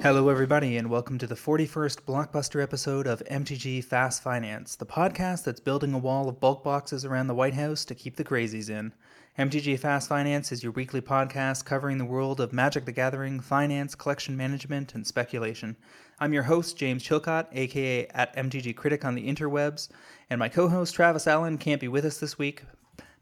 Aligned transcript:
Hello, 0.00 0.28
everybody, 0.28 0.76
and 0.76 0.88
welcome 0.88 1.18
to 1.18 1.26
the 1.26 1.34
41st 1.34 2.02
blockbuster 2.02 2.62
episode 2.62 3.08
of 3.08 3.20
MTG 3.28 3.82
Fast 3.82 4.22
Finance, 4.22 4.76
the 4.76 4.86
podcast 4.86 5.42
that's 5.42 5.58
building 5.58 5.92
a 5.92 5.98
wall 5.98 6.28
of 6.28 6.38
bulk 6.38 6.62
boxes 6.62 7.04
around 7.04 7.26
the 7.26 7.34
White 7.34 7.54
House 7.54 7.84
to 7.86 7.96
keep 7.96 8.14
the 8.14 8.22
crazies 8.22 8.70
in. 8.70 8.92
MTG 9.40 9.78
Fast 9.78 10.06
Finance 10.06 10.52
is 10.52 10.62
your 10.62 10.72
weekly 10.72 11.00
podcast 11.00 11.64
covering 11.64 11.96
the 11.96 12.04
world 12.04 12.42
of 12.42 12.52
Magic 12.52 12.84
the 12.84 12.92
Gathering, 12.92 13.40
finance, 13.40 13.94
collection 13.94 14.36
management, 14.36 14.94
and 14.94 15.06
speculation. 15.06 15.78
I'm 16.18 16.34
your 16.34 16.42
host, 16.42 16.76
James 16.76 17.02
Chilcott, 17.02 17.46
aka 17.52 18.06
at 18.08 18.36
MTG 18.36 18.76
Critic 18.76 19.02
on 19.02 19.14
the 19.14 19.26
interwebs, 19.26 19.88
and 20.28 20.38
my 20.38 20.50
co 20.50 20.68
host, 20.68 20.94
Travis 20.94 21.26
Allen, 21.26 21.56
can't 21.56 21.80
be 21.80 21.88
with 21.88 22.04
us 22.04 22.18
this 22.18 22.38
week, 22.38 22.64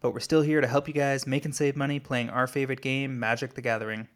but 0.00 0.10
we're 0.10 0.18
still 0.18 0.42
here 0.42 0.60
to 0.60 0.66
help 0.66 0.88
you 0.88 0.92
guys 0.92 1.24
make 1.24 1.44
and 1.44 1.54
save 1.54 1.76
money 1.76 2.00
playing 2.00 2.30
our 2.30 2.48
favorite 2.48 2.80
game, 2.80 3.20
Magic 3.20 3.54
the 3.54 3.62
Gathering. 3.62 4.08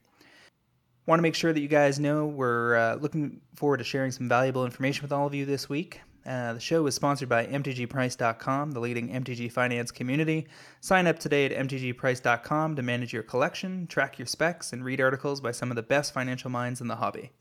Want 1.07 1.21
to 1.21 1.23
make 1.23 1.37
sure 1.37 1.52
that 1.52 1.60
you 1.60 1.69
guys 1.69 2.01
know 2.01 2.27
we're 2.27 2.74
uh, 2.74 2.95
looking 2.96 3.41
forward 3.55 3.77
to 3.77 3.84
sharing 3.84 4.10
some 4.10 4.29
valuable 4.29 4.65
information 4.65 5.02
with 5.02 5.12
all 5.12 5.29
of 5.29 5.34
you 5.34 5.46
this 5.46 5.69
week. 5.69 6.01
Uh, 6.25 6.53
the 6.53 6.61
show 6.61 6.87
is 6.87 6.95
sponsored 6.95 7.29
by 7.29 7.47
MTGPrice.com, 7.47 8.71
the 8.71 8.80
leading 8.80 9.09
MTG 9.09 9.51
finance 9.51 9.91
community. 9.91 10.47
Sign 10.80 11.07
up 11.07 11.19
today 11.19 11.47
at 11.47 11.67
MTGPrice.com 11.67 12.77
to 12.77 12.83
manage 12.83 13.13
your 13.13 13.25
collection, 13.25 13.87
track 13.89 14.19
your 14.19 14.27
specs, 14.27 14.73
and 14.73 14.85
read 14.85 15.01
articles 15.01 15.41
by 15.41 15.51
some 15.51 15.71
of 15.71 15.77
the 15.77 15.83
best 15.83 16.15
financial 16.15 16.51
minds 16.51 16.80
in 16.80 16.87
the 16.87 16.96
hobby. 16.96 17.33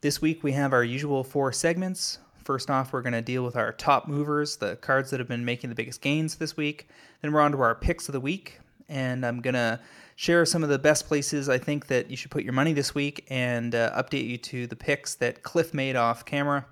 This 0.00 0.22
week 0.22 0.42
we 0.42 0.52
have 0.52 0.72
our 0.72 0.84
usual 0.84 1.22
four 1.22 1.52
segments. 1.52 2.18
First 2.42 2.70
off, 2.70 2.94
we're 2.94 3.02
going 3.02 3.12
to 3.12 3.20
deal 3.20 3.44
with 3.44 3.56
our 3.56 3.72
top 3.72 4.08
movers, 4.08 4.56
the 4.56 4.76
cards 4.76 5.10
that 5.10 5.20
have 5.20 5.28
been 5.28 5.44
making 5.44 5.68
the 5.68 5.76
biggest 5.76 6.00
gains 6.00 6.36
this 6.36 6.56
week. 6.56 6.88
Then 7.20 7.32
we're 7.32 7.40
on 7.40 7.52
to 7.52 7.60
our 7.60 7.74
picks 7.74 8.08
of 8.08 8.14
the 8.14 8.20
week, 8.20 8.60
and 8.88 9.26
I'm 9.26 9.42
going 9.42 9.54
to 9.54 9.78
share 10.16 10.46
some 10.46 10.62
of 10.62 10.70
the 10.70 10.78
best 10.78 11.06
places 11.06 11.50
I 11.50 11.58
think 11.58 11.88
that 11.88 12.10
you 12.10 12.16
should 12.16 12.30
put 12.30 12.42
your 12.42 12.54
money 12.54 12.72
this 12.72 12.94
week 12.94 13.26
and 13.28 13.74
uh, 13.74 14.02
update 14.02 14.26
you 14.26 14.38
to 14.38 14.66
the 14.66 14.76
picks 14.76 15.14
that 15.16 15.42
Cliff 15.42 15.74
made 15.74 15.96
off 15.96 16.24
camera. 16.24 16.64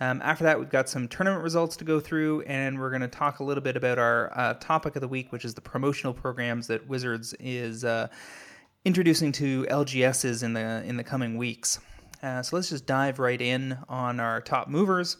Um, 0.00 0.20
after 0.22 0.44
that, 0.44 0.58
we've 0.58 0.70
got 0.70 0.88
some 0.88 1.06
tournament 1.06 1.42
results 1.42 1.76
to 1.76 1.84
go 1.84 2.00
through, 2.00 2.42
and 2.42 2.80
we're 2.80 2.90
going 2.90 3.02
to 3.02 3.08
talk 3.08 3.38
a 3.38 3.44
little 3.44 3.62
bit 3.62 3.76
about 3.76 3.98
our 3.98 4.32
uh, 4.36 4.54
topic 4.54 4.96
of 4.96 5.02
the 5.02 5.08
week, 5.08 5.30
which 5.30 5.44
is 5.44 5.54
the 5.54 5.60
promotional 5.60 6.12
programs 6.12 6.66
that 6.66 6.88
Wizards 6.88 7.32
is 7.38 7.84
uh, 7.84 8.08
introducing 8.84 9.30
to 9.32 9.64
LGSs 9.64 10.42
in 10.42 10.52
the 10.52 10.82
in 10.84 10.96
the 10.96 11.04
coming 11.04 11.36
weeks. 11.36 11.78
Uh, 12.22 12.42
so 12.42 12.56
let's 12.56 12.70
just 12.70 12.86
dive 12.86 13.18
right 13.18 13.40
in 13.40 13.78
on 13.88 14.18
our 14.18 14.40
top 14.40 14.68
movers. 14.68 15.18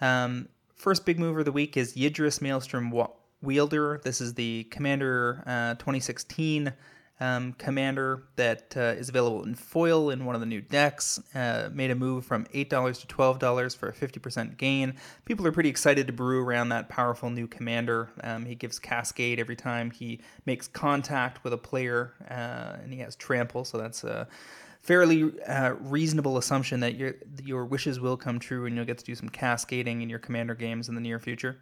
Um, 0.00 0.48
first 0.74 1.06
big 1.06 1.18
mover 1.18 1.40
of 1.40 1.44
the 1.44 1.52
week 1.52 1.76
is 1.76 1.94
Yidris 1.94 2.40
Maelstrom 2.40 2.92
Wielder. 3.40 4.00
This 4.02 4.20
is 4.20 4.34
the 4.34 4.64
Commander 4.64 5.44
uh, 5.46 5.74
2016 5.74 6.72
um, 7.20 7.52
commander 7.54 8.24
that 8.36 8.76
uh, 8.76 8.94
is 8.96 9.08
available 9.08 9.42
in 9.44 9.54
foil 9.54 10.10
in 10.10 10.24
one 10.24 10.34
of 10.34 10.40
the 10.40 10.46
new 10.46 10.60
decks. 10.60 11.20
Uh, 11.34 11.68
made 11.72 11.90
a 11.90 11.94
move 11.94 12.24
from 12.24 12.44
$8 12.46 12.68
to 12.68 13.06
$12 13.06 13.76
for 13.76 13.88
a 13.88 13.92
50% 13.92 14.56
gain. 14.56 14.94
People 15.24 15.46
are 15.46 15.52
pretty 15.52 15.68
excited 15.68 16.06
to 16.06 16.12
brew 16.12 16.44
around 16.44 16.68
that 16.70 16.88
powerful 16.88 17.30
new 17.30 17.46
commander. 17.46 18.10
Um, 18.22 18.46
he 18.46 18.54
gives 18.54 18.78
Cascade 18.78 19.40
every 19.40 19.56
time 19.56 19.90
he 19.90 20.20
makes 20.46 20.68
contact 20.68 21.42
with 21.44 21.52
a 21.52 21.58
player, 21.58 22.12
uh, 22.30 22.82
and 22.82 22.92
he 22.92 23.00
has 23.00 23.16
Trample, 23.16 23.64
so 23.64 23.78
that's 23.78 24.04
a 24.04 24.28
fairly 24.80 25.32
uh, 25.46 25.74
reasonable 25.80 26.38
assumption 26.38 26.80
that 26.80 26.94
your 26.94 27.14
your 27.44 27.64
wishes 27.64 28.00
will 28.00 28.16
come 28.16 28.38
true 28.38 28.64
and 28.64 28.76
you'll 28.76 28.84
get 28.84 28.96
to 28.96 29.04
do 29.04 29.14
some 29.14 29.28
cascading 29.28 30.02
in 30.02 30.08
your 30.08 30.18
commander 30.18 30.54
games 30.54 30.88
in 30.88 30.94
the 30.94 31.00
near 31.00 31.18
future. 31.18 31.58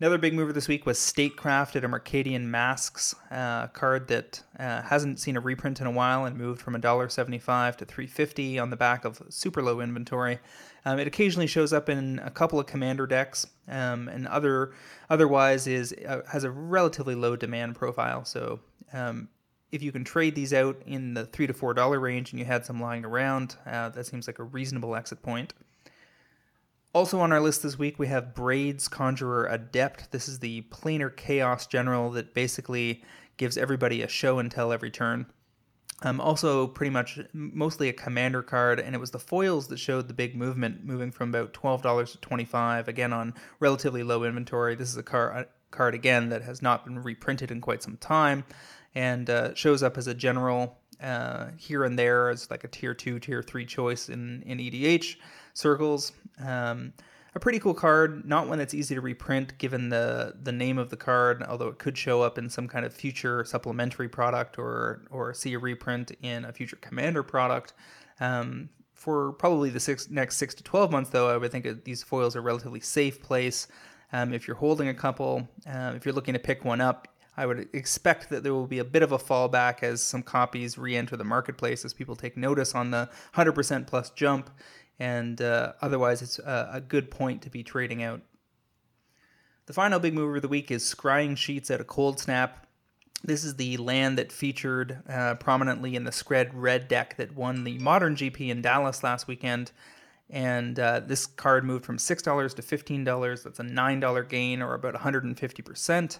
Another 0.00 0.16
big 0.16 0.32
mover 0.32 0.54
this 0.54 0.66
week 0.66 0.86
was 0.86 0.98
Statecraft 0.98 1.76
at 1.76 1.84
a 1.84 1.88
Mercadian 1.88 2.46
Masques 2.46 3.14
uh, 3.30 3.66
card 3.66 4.08
that 4.08 4.42
uh, 4.58 4.80
hasn't 4.80 5.20
seen 5.20 5.36
a 5.36 5.40
reprint 5.40 5.78
in 5.78 5.86
a 5.86 5.90
while 5.90 6.24
and 6.24 6.38
moved 6.38 6.62
from 6.62 6.74
$1.75 6.74 7.76
to 7.76 7.84
350 7.84 8.58
on 8.58 8.70
the 8.70 8.76
back 8.76 9.04
of 9.04 9.20
super 9.28 9.60
low 9.62 9.80
inventory. 9.82 10.38
Um, 10.86 10.98
it 10.98 11.06
occasionally 11.06 11.46
shows 11.46 11.74
up 11.74 11.90
in 11.90 12.18
a 12.20 12.30
couple 12.30 12.58
of 12.58 12.64
commander 12.64 13.06
decks, 13.06 13.46
um, 13.68 14.08
and 14.08 14.26
other 14.26 14.72
otherwise 15.10 15.66
is 15.66 15.94
uh, 16.08 16.22
has 16.32 16.44
a 16.44 16.50
relatively 16.50 17.14
low 17.14 17.36
demand 17.36 17.74
profile. 17.74 18.24
So 18.24 18.60
um, 18.94 19.28
if 19.70 19.82
you 19.82 19.92
can 19.92 20.04
trade 20.04 20.34
these 20.34 20.54
out 20.54 20.80
in 20.86 21.12
the 21.12 21.26
three 21.26 21.46
to 21.46 21.52
four 21.52 21.74
dollar 21.74 22.00
range 22.00 22.32
and 22.32 22.40
you 22.40 22.46
had 22.46 22.64
some 22.64 22.80
lying 22.80 23.04
around, 23.04 23.56
uh, 23.66 23.90
that 23.90 24.06
seems 24.06 24.26
like 24.26 24.38
a 24.38 24.44
reasonable 24.44 24.96
exit 24.96 25.20
point. 25.22 25.52
Also 26.92 27.20
on 27.20 27.30
our 27.30 27.40
list 27.40 27.62
this 27.62 27.78
week, 27.78 28.00
we 28.00 28.08
have 28.08 28.34
Braids 28.34 28.88
Conjurer 28.88 29.46
Adept. 29.46 30.10
This 30.10 30.28
is 30.28 30.40
the 30.40 30.62
planar 30.62 31.14
chaos 31.16 31.68
general 31.68 32.10
that 32.12 32.34
basically 32.34 33.04
gives 33.36 33.56
everybody 33.56 34.02
a 34.02 34.08
show 34.08 34.40
and 34.40 34.50
tell 34.50 34.72
every 34.72 34.90
turn. 34.90 35.26
Um, 36.02 36.20
also, 36.20 36.66
pretty 36.66 36.90
much 36.90 37.20
mostly 37.32 37.88
a 37.88 37.92
commander 37.92 38.42
card, 38.42 38.80
and 38.80 38.96
it 38.96 38.98
was 38.98 39.12
the 39.12 39.20
foils 39.20 39.68
that 39.68 39.78
showed 39.78 40.08
the 40.08 40.14
big 40.14 40.34
movement, 40.34 40.84
moving 40.84 41.12
from 41.12 41.28
about 41.28 41.52
twelve 41.52 41.82
dollars 41.82 42.12
to 42.12 42.18
twenty 42.18 42.46
five. 42.46 42.88
Again, 42.88 43.12
on 43.12 43.34
relatively 43.60 44.02
low 44.02 44.24
inventory. 44.24 44.74
This 44.74 44.88
is 44.88 44.96
a 44.96 45.02
card 45.02 45.46
card 45.70 45.94
again 45.94 46.30
that 46.30 46.42
has 46.42 46.60
not 46.60 46.84
been 46.84 47.00
reprinted 47.00 47.50
in 47.50 47.60
quite 47.60 47.82
some 47.82 47.98
time, 47.98 48.44
and 48.94 49.28
uh, 49.28 49.54
shows 49.54 49.82
up 49.82 49.98
as 49.98 50.06
a 50.06 50.14
general 50.14 50.78
uh, 51.02 51.48
here 51.56 51.84
and 51.84 51.98
there 51.98 52.30
as 52.30 52.50
like 52.50 52.64
a 52.64 52.68
tier 52.68 52.94
two, 52.94 53.20
tier 53.20 53.42
three 53.42 53.66
choice 53.66 54.08
in 54.08 54.42
in 54.42 54.58
EDH 54.58 55.16
circles. 55.54 56.12
Um, 56.42 56.92
a 57.34 57.40
pretty 57.40 57.60
cool 57.60 57.74
card, 57.74 58.24
not 58.26 58.48
one 58.48 58.58
that's 58.58 58.74
easy 58.74 58.94
to 58.94 59.00
reprint 59.00 59.56
given 59.58 59.88
the 59.88 60.34
the 60.42 60.52
name 60.52 60.78
of 60.78 60.90
the 60.90 60.96
card, 60.96 61.44
although 61.44 61.68
it 61.68 61.78
could 61.78 61.96
show 61.96 62.22
up 62.22 62.38
in 62.38 62.50
some 62.50 62.66
kind 62.66 62.84
of 62.84 62.92
future 62.92 63.44
supplementary 63.44 64.08
product 64.08 64.58
or 64.58 65.02
or 65.10 65.32
see 65.32 65.54
a 65.54 65.58
reprint 65.58 66.10
in 66.22 66.44
a 66.44 66.52
future 66.52 66.76
commander 66.76 67.22
product. 67.22 67.74
Um, 68.18 68.68
for 68.94 69.32
probably 69.32 69.70
the 69.70 69.80
six, 69.80 70.10
next 70.10 70.36
six 70.36 70.54
to 70.56 70.62
twelve 70.62 70.90
months, 70.90 71.10
though, 71.10 71.28
I 71.30 71.36
would 71.36 71.52
think 71.52 71.84
these 71.84 72.02
foils 72.02 72.36
are 72.36 72.40
a 72.40 72.42
relatively 72.42 72.80
safe 72.80 73.22
place. 73.22 73.68
Um, 74.12 74.34
if 74.34 74.48
you're 74.48 74.56
holding 74.56 74.88
a 74.88 74.94
couple, 74.94 75.48
uh, 75.66 75.92
if 75.94 76.04
you're 76.04 76.14
looking 76.14 76.34
to 76.34 76.40
pick 76.40 76.64
one 76.64 76.80
up, 76.80 77.06
I 77.36 77.46
would 77.46 77.68
expect 77.72 78.28
that 78.30 78.42
there 78.42 78.52
will 78.52 78.66
be 78.66 78.80
a 78.80 78.84
bit 78.84 79.02
of 79.02 79.12
a 79.12 79.18
fallback 79.18 79.82
as 79.82 80.02
some 80.02 80.22
copies 80.22 80.76
re-enter 80.76 81.16
the 81.16 81.24
marketplace 81.24 81.84
as 81.84 81.94
people 81.94 82.16
take 82.16 82.36
notice 82.36 82.74
on 82.74 82.90
the 82.90 83.08
100% 83.34 83.86
plus 83.86 84.10
jump 84.10 84.50
and 85.00 85.40
uh, 85.40 85.72
otherwise 85.80 86.20
it's 86.20 86.38
a, 86.38 86.70
a, 86.74 86.80
good 86.80 87.10
point 87.10 87.40
to 87.42 87.50
be 87.50 87.64
trading 87.64 88.02
out. 88.02 88.20
The 89.64 89.72
final 89.72 89.98
big 89.98 90.14
mover 90.14 90.36
of 90.36 90.42
the 90.42 90.48
week 90.48 90.70
is 90.70 90.84
Scrying 90.84 91.36
Sheets 91.36 91.70
at 91.70 91.80
a 91.80 91.84
Cold 91.84 92.20
Snap. 92.20 92.66
This 93.24 93.42
is 93.42 93.56
the 93.56 93.78
land 93.78 94.18
that 94.18 94.30
featured 94.30 94.98
uh, 95.08 95.34
prominently 95.36 95.96
in 95.96 96.04
the 96.04 96.10
Skred 96.10 96.50
Red 96.52 96.86
deck 96.86 97.16
that 97.16 97.34
won 97.34 97.64
the 97.64 97.78
Modern 97.78 98.14
GP 98.14 98.50
in 98.50 98.60
Dallas 98.60 99.02
last 99.02 99.26
weekend. 99.26 99.72
And 100.28 100.78
uh, 100.78 101.00
this 101.00 101.26
card 101.26 101.64
moved 101.64 101.84
from 101.84 101.96
$6 101.96 102.54
to 102.54 102.62
$15. 102.62 103.42
That's 103.42 103.58
a 103.58 103.62
$9 103.62 104.28
gain, 104.28 104.62
or 104.62 104.74
about 104.74 104.94
150%. 104.94 106.18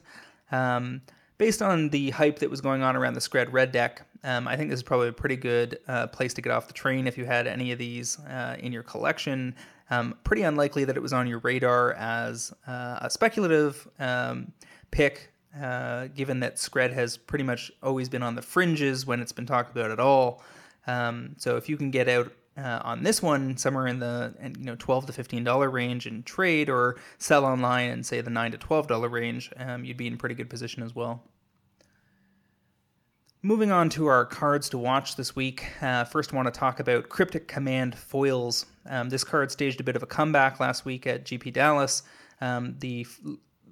Um, 0.51 1.03
based 1.41 1.63
on 1.63 1.89
the 1.89 2.11
hype 2.11 2.39
that 2.39 2.51
was 2.51 2.61
going 2.61 2.83
on 2.83 2.95
around 2.95 3.15
the 3.15 3.21
Skred 3.21 3.51
Red 3.51 3.73
deck, 3.73 4.03
um, 4.25 4.47
I 4.47 4.59
think 4.59 4.69
this 4.69 4.81
is 4.81 4.83
probably 4.83 5.09
a 5.09 5.13
pretty 5.13 5.37
good 5.37 5.79
uh, 5.89 6.07
place 6.09 6.35
to 6.35 6.43
get 6.43 6.53
off 6.53 6.67
the 6.67 6.75
train 6.75 7.07
if 7.07 7.17
you 7.17 7.25
had 7.25 7.47
any 7.47 7.73
of 7.73 7.79
these 7.79 8.19
uh, 8.27 8.57
in 8.59 8.73
your 8.73 8.83
collection. 8.83 9.55
Um, 9.89 10.19
pretty 10.23 10.43
unlikely 10.43 10.85
that 10.85 10.99
it 10.99 11.01
was 11.01 11.15
on 11.15 11.27
your 11.27 11.39
radar 11.39 11.95
as 11.95 12.53
uh, 12.69 12.99
a 13.01 13.09
speculative 13.09 13.89
um, 13.99 14.53
pick, 14.91 15.33
uh, 15.59 16.09
given 16.09 16.41
that 16.41 16.57
Skred 16.57 16.93
has 16.93 17.17
pretty 17.17 17.45
much 17.45 17.73
always 17.83 18.11
been 18.11 18.23
on 18.23 18.35
the 18.35 18.43
fringes 18.43 19.07
when 19.07 19.23
it's 19.23 19.33
been 19.33 19.47
talked 19.47 19.75
about 19.75 19.91
at 19.91 19.99
all. 19.99 20.43
Um, 20.87 21.37
so 21.39 21.57
if 21.57 21.71
you 21.71 21.79
can 21.79 21.91
get 21.91 22.07
out 22.07 22.31
uh, 22.61 22.81
on 22.85 23.03
this 23.03 23.23
one 23.23 23.57
somewhere 23.57 23.87
in 23.87 23.99
the 23.99 24.35
you 24.59 24.65
know 24.65 24.77
12 24.79 25.07
to 25.07 25.13
15 25.13 25.45
dollar 25.45 25.71
range 25.71 26.07
and 26.07 26.25
trade 26.27 26.69
or 26.69 26.97
sell 27.19 27.45
online 27.45 27.91
and 27.91 28.05
say 28.05 28.21
the 28.21 28.31
9 28.31 28.53
to 28.53 28.59
12 28.59 28.87
dollar 28.87 29.09
range 29.09 29.51
um, 29.57 29.85
you'd 29.85 29.97
be 29.97 30.07
in 30.07 30.17
pretty 30.17 30.35
good 30.35 30.51
position 30.51 30.83
as 30.83 30.95
well. 30.95 31.23
Moving 33.43 33.71
on 33.73 33.89
to 33.91 34.07
our 34.07 34.27
cards 34.27 34.69
to 34.71 34.79
watch 34.79 35.17
this 35.17 35.35
week 35.35 35.67
uh, 35.83 36.05
first 36.05 36.33
want 36.33 36.53
to 36.53 36.59
talk 36.59 36.81
about 36.81 37.09
cryptic 37.09 37.49
command 37.49 37.97
foils. 37.97 38.67
Um, 38.87 39.09
this 39.09 39.25
card 39.25 39.51
staged 39.51 39.81
a 39.81 39.85
bit 39.85 39.97
of 39.97 40.03
a 40.03 40.07
comeback 40.07 40.61
last 40.61 40.85
week 40.85 41.07
at 41.07 41.25
gp 41.25 41.53
dallas. 41.53 42.03
Um, 42.43 42.77
the 42.79 43.07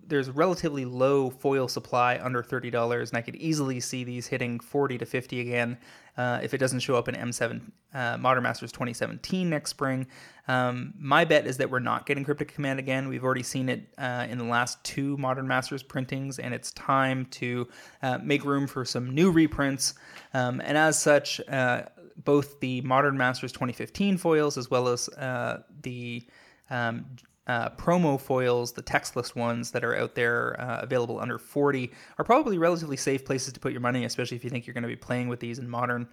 there's 0.09 0.31
relatively 0.31 0.85
low 0.85 1.31
foil 1.31 1.69
supply 1.69 2.19
under 2.23 2.43
$30 2.43 3.09
and 3.09 3.19
i 3.19 3.21
could 3.21 3.37
easily 3.37 3.81
see 3.81 4.05
these 4.05 4.27
hitting 4.27 4.59
40 4.59 4.99
to 4.99 5.07
50 5.07 5.41
again 5.41 5.79
uh, 6.17 6.41
if 6.43 6.53
it 6.53 6.59
doesn't 6.59 6.81
show 6.81 6.97
up 6.97 7.09
in 7.09 7.15
m7 7.15 7.61
uh, 7.95 8.19
modern 8.19 8.43
masters 8.43 8.71
2017 8.73 9.49
next 9.49 9.71
spring. 9.71 10.07
Um, 10.47 10.93
my 10.99 11.25
bet 11.25 11.47
is 11.47 11.57
that 11.59 11.71
we're 11.71 11.79
not 11.79 12.07
getting 12.07 12.25
cryptic 12.25 12.53
command 12.53 12.79
again. 12.79 13.09
We've 13.09 13.25
already 13.25 13.43
seen 13.43 13.69
it 13.69 13.89
uh, 13.97 14.27
in 14.29 14.37
the 14.37 14.45
last 14.45 14.83
two 14.85 15.17
modern 15.17 15.47
masters 15.49 15.83
printings 15.83 16.39
and 16.39 16.53
it's 16.53 16.73
time 16.73 17.27
to 17.27 17.67
uh, 18.03 18.19
make 18.23 18.45
room 18.45 18.67
for 18.67 18.85
some 18.85 19.15
new 19.15 19.31
reprints. 19.31 19.95
Um, 20.35 20.61
and 20.63 20.77
as 20.77 21.01
such 21.01 21.41
uh, 21.49 21.83
both 22.25 22.61
the 22.61 22.81
Modern 22.83 23.17
Masters 23.17 23.53
2015 23.53 24.19
foils 24.19 24.59
as 24.59 24.71
well 24.71 24.89
as 24.89 25.09
uh, 25.11 25.63
the 25.83 26.27
um, 26.71 27.07
uh, 27.49 27.71
promo 27.71 28.21
foils, 28.21 28.73
the 28.73 28.83
textless 28.83 29.35
ones 29.35 29.71
that 29.71 29.83
are 29.83 29.97
out 29.97 30.15
there 30.15 30.61
uh, 30.61 30.81
available 30.81 31.19
under 31.19 31.39
40, 31.39 31.91
are 32.19 32.25
probably 32.25 32.59
relatively 32.59 32.97
safe 32.97 33.25
places 33.25 33.53
to 33.55 33.61
put 33.61 33.73
your 33.73 33.81
money, 33.81 34.05
especially 34.05 34.37
if 34.37 34.45
you 34.45 34.51
think 34.51 34.67
you're 34.67 34.75
going 34.75 34.83
to 34.83 34.89
be 34.89 34.97
playing 34.97 35.29
with 35.29 35.41
these 35.41 35.59
in 35.59 35.69
modern. 35.69 36.07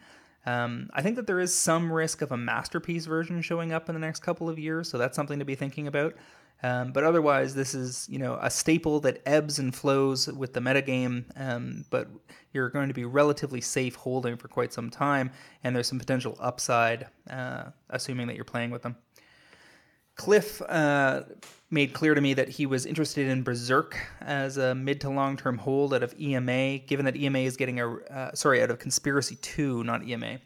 Um, 0.46 0.90
I 0.94 1.02
think 1.02 1.16
that 1.18 1.28
there 1.28 1.40
is 1.40 1.54
some 1.54 1.92
risk 1.92 2.22
of 2.22 2.32
a 2.32 2.38
masterpiece 2.38 3.06
version 3.06 3.42
showing 3.42 3.74
up 3.74 3.90
in 3.90 3.96
the 3.96 4.00
next 4.00 4.22
couple 4.22 4.48
of 4.48 4.58
years, 4.58 4.90
so 4.90 4.98
that's 4.98 5.16
something 5.16 5.40
to 5.40 5.46
be 5.46 5.56
thinking 5.56 5.88
about. 5.88 6.16
Um, 6.64 6.94
but 6.94 7.04
otherwise, 7.04 7.54
this 7.54 7.76
is 7.76 8.08
you 8.10 8.18
know 8.18 8.40
a 8.42 8.50
staple 8.50 9.02
that 9.02 9.22
ebbs 9.26 9.60
and 9.60 9.76
flows 9.76 10.28
with 10.28 10.54
the 10.54 10.62
metagame, 10.62 11.26
um, 11.36 11.84
but 11.90 12.08
you're 12.54 12.70
going 12.70 12.88
to 12.88 12.94
be 12.94 13.04
relatively 13.04 13.60
safe 13.60 13.96
holding 13.96 14.38
for 14.38 14.48
quite 14.48 14.72
some 14.72 14.90
time, 14.90 15.32
and 15.64 15.76
there's 15.76 15.88
some 15.88 16.00
potential 16.00 16.38
upside, 16.40 17.08
uh, 17.30 17.66
assuming 17.90 18.28
that 18.28 18.36
you're 18.36 18.46
playing 18.46 18.72
with 18.72 18.84
them. 18.84 18.96
Cliff 20.16 20.62
uh, 20.62 21.24
made 21.70 21.94
clear 21.94 22.14
to 22.14 22.22
me 22.22 22.34
that 22.34 22.48
he 22.50 22.66
was 22.66 22.86
interested 22.86 23.28
in 23.28 23.44
Berserk 23.44 23.98
as 24.22 24.58
a 24.58 24.74
mid 24.74 25.02
to 25.02 25.10
long 25.10 25.38
term 25.38 25.58
hold 25.58 25.94
out 25.94 26.04
of 26.04 26.16
EMA, 26.20 26.80
given 26.80 27.06
that 27.06 27.16
EMA 27.16 27.40
is 27.40 27.58
getting 27.58 27.80
a 27.80 27.96
uh, 27.96 28.34
sorry 28.34 28.62
out 28.62 28.72
of 28.72 28.80
Conspiracy 28.80 29.36
Two, 29.38 29.84
not 29.84 30.08
EMA. 30.08 30.40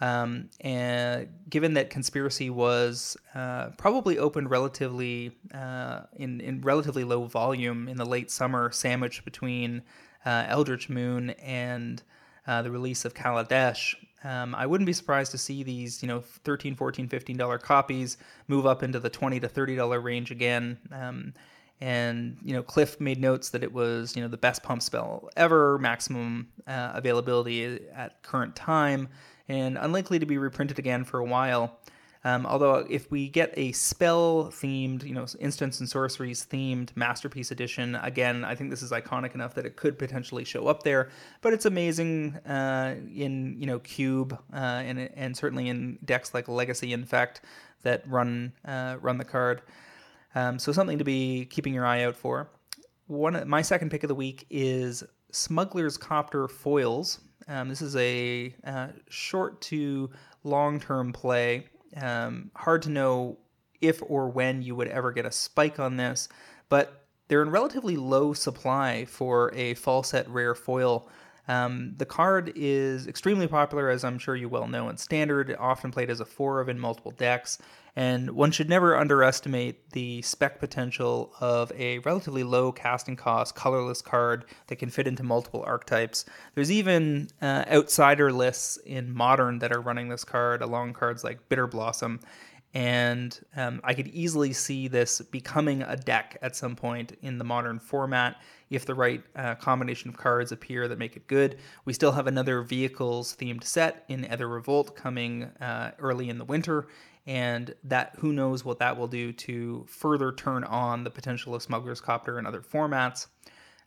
Um, 0.00 0.50
and 0.60 1.28
given 1.48 1.74
that 1.74 1.88
Conspiracy 1.88 2.50
was 2.50 3.16
uh, 3.36 3.68
probably 3.78 4.18
opened 4.18 4.50
relatively 4.50 5.36
uh, 5.54 6.00
in 6.16 6.40
in 6.40 6.60
relatively 6.60 7.04
low 7.04 7.26
volume 7.26 7.88
in 7.88 7.96
the 7.96 8.06
late 8.06 8.30
summer, 8.30 8.72
sandwiched 8.72 9.24
between 9.24 9.82
uh, 10.26 10.44
Eldritch 10.48 10.88
Moon 10.88 11.30
and 11.30 12.02
uh, 12.48 12.62
the 12.62 12.70
release 12.72 13.04
of 13.04 13.14
Kaladesh, 13.14 13.94
um, 14.24 14.54
I 14.54 14.66
wouldn't 14.66 14.86
be 14.86 14.92
surprised 14.92 15.32
to 15.32 15.38
see 15.38 15.62
these, 15.62 16.02
you 16.02 16.08
know, 16.08 16.20
13, 16.20 16.74
14, 16.74 17.08
15 17.08 17.36
dollar 17.36 17.58
copies 17.58 18.16
move 18.48 18.66
up 18.66 18.82
into 18.82 19.00
the 19.00 19.10
20 19.10 19.40
to 19.40 19.48
30 19.48 19.76
dollar 19.76 20.00
range 20.00 20.30
again. 20.30 20.78
Um, 20.92 21.34
and 21.80 22.36
you 22.44 22.54
know, 22.54 22.62
Cliff 22.62 23.00
made 23.00 23.20
notes 23.20 23.50
that 23.50 23.64
it 23.64 23.72
was, 23.72 24.14
you 24.14 24.22
know, 24.22 24.28
the 24.28 24.36
best 24.36 24.62
pump 24.62 24.82
spell 24.82 25.28
ever, 25.36 25.78
maximum 25.78 26.48
uh, 26.66 26.92
availability 26.94 27.80
at 27.92 28.22
current 28.22 28.54
time, 28.54 29.08
and 29.48 29.76
unlikely 29.76 30.20
to 30.20 30.26
be 30.26 30.38
reprinted 30.38 30.78
again 30.78 31.02
for 31.02 31.18
a 31.18 31.24
while. 31.24 31.80
Um, 32.24 32.46
although 32.46 32.86
if 32.88 33.10
we 33.10 33.28
get 33.28 33.52
a 33.56 33.72
spell 33.72 34.44
themed, 34.52 35.04
you 35.04 35.12
know, 35.12 35.26
instants 35.40 35.80
and 35.80 35.88
sorceries 35.88 36.46
themed 36.48 36.96
masterpiece 36.96 37.50
edition, 37.50 37.96
again, 37.96 38.44
I 38.44 38.54
think 38.54 38.70
this 38.70 38.82
is 38.82 38.92
iconic 38.92 39.34
enough 39.34 39.54
that 39.54 39.66
it 39.66 39.74
could 39.74 39.98
potentially 39.98 40.44
show 40.44 40.68
up 40.68 40.84
there. 40.84 41.10
But 41.40 41.52
it's 41.52 41.66
amazing 41.66 42.36
uh, 42.46 42.94
in 43.12 43.56
you 43.58 43.66
know 43.66 43.80
cube 43.80 44.38
uh, 44.52 44.56
and 44.56 45.10
and 45.16 45.36
certainly 45.36 45.68
in 45.68 45.98
decks 46.04 46.32
like 46.32 46.48
Legacy 46.48 46.92
Infect 46.92 47.40
that 47.82 48.08
run 48.08 48.52
uh, 48.64 48.96
run 49.00 49.18
the 49.18 49.24
card. 49.24 49.62
Um, 50.34 50.58
so 50.58 50.72
something 50.72 50.98
to 50.98 51.04
be 51.04 51.46
keeping 51.46 51.74
your 51.74 51.84
eye 51.84 52.04
out 52.04 52.16
for. 52.16 52.48
One, 53.08 53.46
my 53.48 53.62
second 53.62 53.90
pick 53.90 54.04
of 54.04 54.08
the 54.08 54.14
week 54.14 54.46
is 54.48 55.02
Smuggler's 55.32 55.98
Copter 55.98 56.46
Foils. 56.46 57.18
Um, 57.48 57.68
this 57.68 57.82
is 57.82 57.96
a 57.96 58.54
uh, 58.64 58.88
short 59.08 59.60
to 59.62 60.08
long 60.44 60.78
term 60.78 61.12
play 61.12 61.66
um, 61.96 62.50
hard 62.54 62.82
to 62.82 62.90
know 62.90 63.38
if 63.80 64.02
or 64.06 64.28
when 64.28 64.62
you 64.62 64.74
would 64.76 64.88
ever 64.88 65.12
get 65.12 65.26
a 65.26 65.32
spike 65.32 65.78
on 65.80 65.96
this, 65.96 66.28
but 66.68 67.04
they're 67.28 67.42
in 67.42 67.50
relatively 67.50 67.96
low 67.96 68.32
supply 68.32 69.04
for 69.04 69.52
a 69.54 69.74
fall 69.74 70.02
set 70.02 70.28
rare 70.28 70.54
foil. 70.54 71.08
Um, 71.48 71.94
the 71.96 72.06
card 72.06 72.52
is 72.54 73.06
extremely 73.06 73.48
popular, 73.48 73.90
as 73.90 74.04
I'm 74.04 74.18
sure 74.18 74.36
you 74.36 74.48
well 74.48 74.68
know, 74.68 74.88
in 74.88 74.96
standard, 74.96 75.54
often 75.58 75.90
played 75.90 76.10
as 76.10 76.20
a 76.20 76.24
four 76.24 76.60
of 76.60 76.68
in 76.68 76.78
multiple 76.78 77.10
decks, 77.12 77.58
and 77.96 78.30
one 78.30 78.52
should 78.52 78.68
never 78.68 78.96
underestimate 78.96 79.90
the 79.90 80.22
spec 80.22 80.60
potential 80.60 81.34
of 81.40 81.72
a 81.76 81.98
relatively 82.00 82.44
low 82.44 82.70
casting 82.70 83.16
cost, 83.16 83.54
colorless 83.54 84.00
card 84.00 84.44
that 84.68 84.76
can 84.76 84.88
fit 84.88 85.08
into 85.08 85.22
multiple 85.22 85.64
archetypes. 85.66 86.24
There's 86.54 86.70
even 86.70 87.28
uh, 87.42 87.64
outsider 87.70 88.32
lists 88.32 88.76
in 88.78 89.12
modern 89.12 89.58
that 89.58 89.72
are 89.72 89.80
running 89.80 90.08
this 90.08 90.24
card, 90.24 90.62
along 90.62 90.94
cards 90.94 91.24
like 91.24 91.48
Bitter 91.48 91.66
Blossom, 91.66 92.20
and 92.74 93.38
um, 93.56 93.80
I 93.84 93.94
could 93.94 94.08
easily 94.08 94.52
see 94.52 94.88
this 94.88 95.20
becoming 95.20 95.82
a 95.82 95.96
deck 95.96 96.38
at 96.40 96.56
some 96.56 96.74
point 96.76 97.16
in 97.20 97.36
the 97.36 97.44
modern 97.44 97.78
format 97.78 98.36
if 98.72 98.86
the 98.86 98.94
right 98.94 99.22
uh, 99.36 99.54
combination 99.56 100.08
of 100.08 100.16
cards 100.16 100.50
appear 100.50 100.88
that 100.88 100.98
make 100.98 101.14
it 101.14 101.26
good. 101.26 101.58
We 101.84 101.92
still 101.92 102.12
have 102.12 102.26
another 102.26 102.62
vehicles 102.62 103.36
themed 103.36 103.64
set 103.64 104.04
in 104.08 104.24
Aether 104.24 104.48
Revolt 104.48 104.96
coming 104.96 105.44
uh, 105.60 105.92
early 105.98 106.30
in 106.30 106.38
the 106.38 106.44
winter, 106.44 106.88
and 107.26 107.74
that 107.84 108.14
who 108.18 108.32
knows 108.32 108.64
what 108.64 108.78
that 108.78 108.96
will 108.96 109.08
do 109.08 109.32
to 109.32 109.84
further 109.88 110.32
turn 110.32 110.64
on 110.64 111.04
the 111.04 111.10
potential 111.10 111.54
of 111.54 111.62
Smuggler's 111.62 112.00
Copter 112.00 112.38
and 112.38 112.46
other 112.46 112.62
formats. 112.62 113.26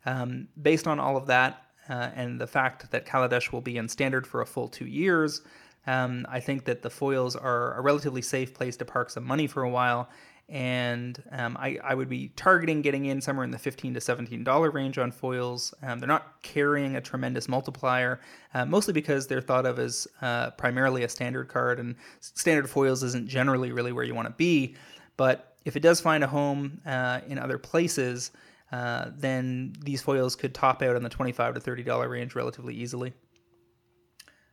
Um, 0.05 0.49
based 0.61 0.87
on 0.87 0.99
all 0.99 1.17
of 1.17 1.25
that 1.27 1.63
uh, 1.89 2.11
and 2.15 2.39
the 2.39 2.45
fact 2.45 2.91
that 2.91 3.07
Kaladesh 3.07 3.51
will 3.51 3.61
be 3.61 3.77
in 3.77 3.89
standard 3.89 4.27
for 4.27 4.41
a 4.41 4.45
full 4.45 4.67
two 4.67 4.85
years, 4.85 5.41
um, 5.87 6.25
I 6.29 6.39
think 6.39 6.65
that 6.65 6.83
the 6.83 6.89
foils 6.89 7.35
are 7.35 7.73
a 7.73 7.81
relatively 7.81 8.21
safe 8.21 8.53
place 8.53 8.77
to 8.77 8.85
park 8.85 9.09
some 9.09 9.23
money 9.23 9.47
for 9.47 9.63
a 9.63 9.69
while. 9.69 10.09
And 10.47 11.21
um, 11.31 11.57
I, 11.59 11.79
I, 11.83 11.95
would 11.95 12.07
be 12.07 12.29
targeting 12.35 12.83
getting 12.83 13.05
in 13.05 13.19
somewhere 13.19 13.43
in 13.43 13.49
the 13.49 13.57
15 13.57 13.95
to 13.95 13.99
$17 13.99 14.73
range 14.73 14.99
on 14.99 15.11
foils. 15.11 15.73
Um, 15.81 15.97
they're 15.97 16.07
not 16.07 16.39
carrying 16.43 16.95
a 16.95 17.01
tremendous 17.01 17.47
multiplier, 17.47 18.21
uh, 18.53 18.63
mostly 18.63 18.93
because 18.93 19.25
they're 19.25 19.41
thought 19.41 19.65
of 19.65 19.79
as 19.79 20.07
uh, 20.21 20.51
primarily 20.51 21.03
a 21.03 21.09
standard 21.09 21.47
card, 21.47 21.79
and 21.79 21.95
standard 22.19 22.69
foils 22.69 23.01
isn't 23.01 23.27
generally 23.27 23.71
really 23.71 23.91
where 23.91 24.03
you 24.03 24.13
want 24.13 24.27
to 24.27 24.33
be. 24.35 24.75
But 25.17 25.55
if 25.65 25.75
it 25.75 25.79
does 25.79 25.99
find 25.99 26.23
a 26.23 26.27
home 26.27 26.79
uh, 26.85 27.21
in 27.27 27.39
other 27.39 27.57
places, 27.57 28.29
uh, 28.71 29.09
then 29.17 29.73
these 29.81 30.01
foils 30.01 30.35
could 30.35 30.53
top 30.53 30.83
out 30.83 30.95
in 30.95 31.03
the 31.03 31.09
25 31.09 31.55
to 31.55 31.59
$30 31.59 32.09
range 32.09 32.35
relatively 32.35 32.75
easily. 32.75 33.13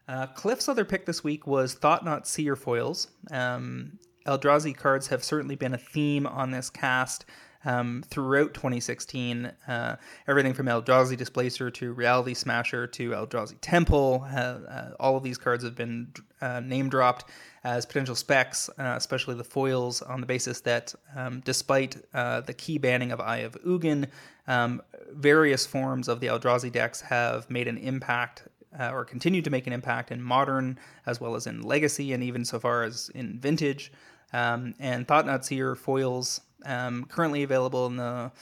Uh, 0.08 0.26
Cliff's 0.26 0.68
other 0.68 0.84
pick 0.84 1.06
this 1.06 1.22
week 1.22 1.46
was 1.46 1.74
Thought-Knot 1.74 2.26
Seer 2.26 2.56
foils. 2.56 3.08
Um, 3.30 3.98
Eldrazi 4.26 4.76
cards 4.76 5.08
have 5.08 5.24
certainly 5.24 5.56
been 5.56 5.74
a 5.74 5.78
theme 5.78 6.26
on 6.26 6.50
this 6.50 6.70
cast 6.70 7.24
um, 7.64 8.02
throughout 8.08 8.54
2016. 8.54 9.50
Uh, 9.68 9.96
everything 10.26 10.52
from 10.52 10.66
Eldrazi 10.66 11.16
Displacer 11.16 11.70
to 11.70 11.92
Reality 11.92 12.34
Smasher 12.34 12.86
to 12.88 13.10
Eldrazi 13.10 13.56
Temple. 13.60 14.26
Uh, 14.30 14.36
uh, 14.36 14.90
all 14.98 15.16
of 15.16 15.22
these 15.22 15.38
cards 15.38 15.64
have 15.64 15.74
been 15.74 16.12
uh, 16.40 16.60
name 16.60 16.88
dropped 16.88 17.26
as 17.64 17.86
potential 17.86 18.14
specs, 18.14 18.68
uh, 18.78 18.94
especially 18.96 19.34
the 19.34 19.44
foils, 19.44 20.02
on 20.02 20.20
the 20.20 20.26
basis 20.26 20.60
that 20.60 20.94
um, 21.14 21.40
despite 21.44 21.96
uh, 22.14 22.40
the 22.40 22.54
key 22.54 22.78
banning 22.78 23.12
of 23.12 23.20
Eye 23.20 23.38
of 23.38 23.54
Ugin, 23.64 24.08
um, 24.48 24.82
various 25.12 25.64
forms 25.64 26.08
of 26.08 26.20
the 26.20 26.26
Eldrazi 26.26 26.72
decks 26.72 27.00
have 27.00 27.48
made 27.48 27.68
an 27.68 27.78
impact 27.78 28.44
or 28.80 29.04
continue 29.04 29.42
to 29.42 29.50
make 29.50 29.66
an 29.66 29.72
impact 29.74 30.10
in 30.10 30.20
modern 30.20 30.78
as 31.04 31.20
well 31.20 31.34
as 31.34 31.46
in 31.46 31.60
legacy 31.60 32.14
and 32.14 32.22
even 32.22 32.42
so 32.42 32.58
far 32.58 32.84
as 32.84 33.10
in 33.10 33.38
vintage. 33.38 33.92
Um, 34.32 34.74
and 34.78 35.06
Thought-Knot 35.06 35.44
Seer 35.44 35.74
foils 35.74 36.40
um, 36.64 37.04
currently 37.04 37.42
available 37.42 37.86
in 37.86 37.96
the 37.96 38.32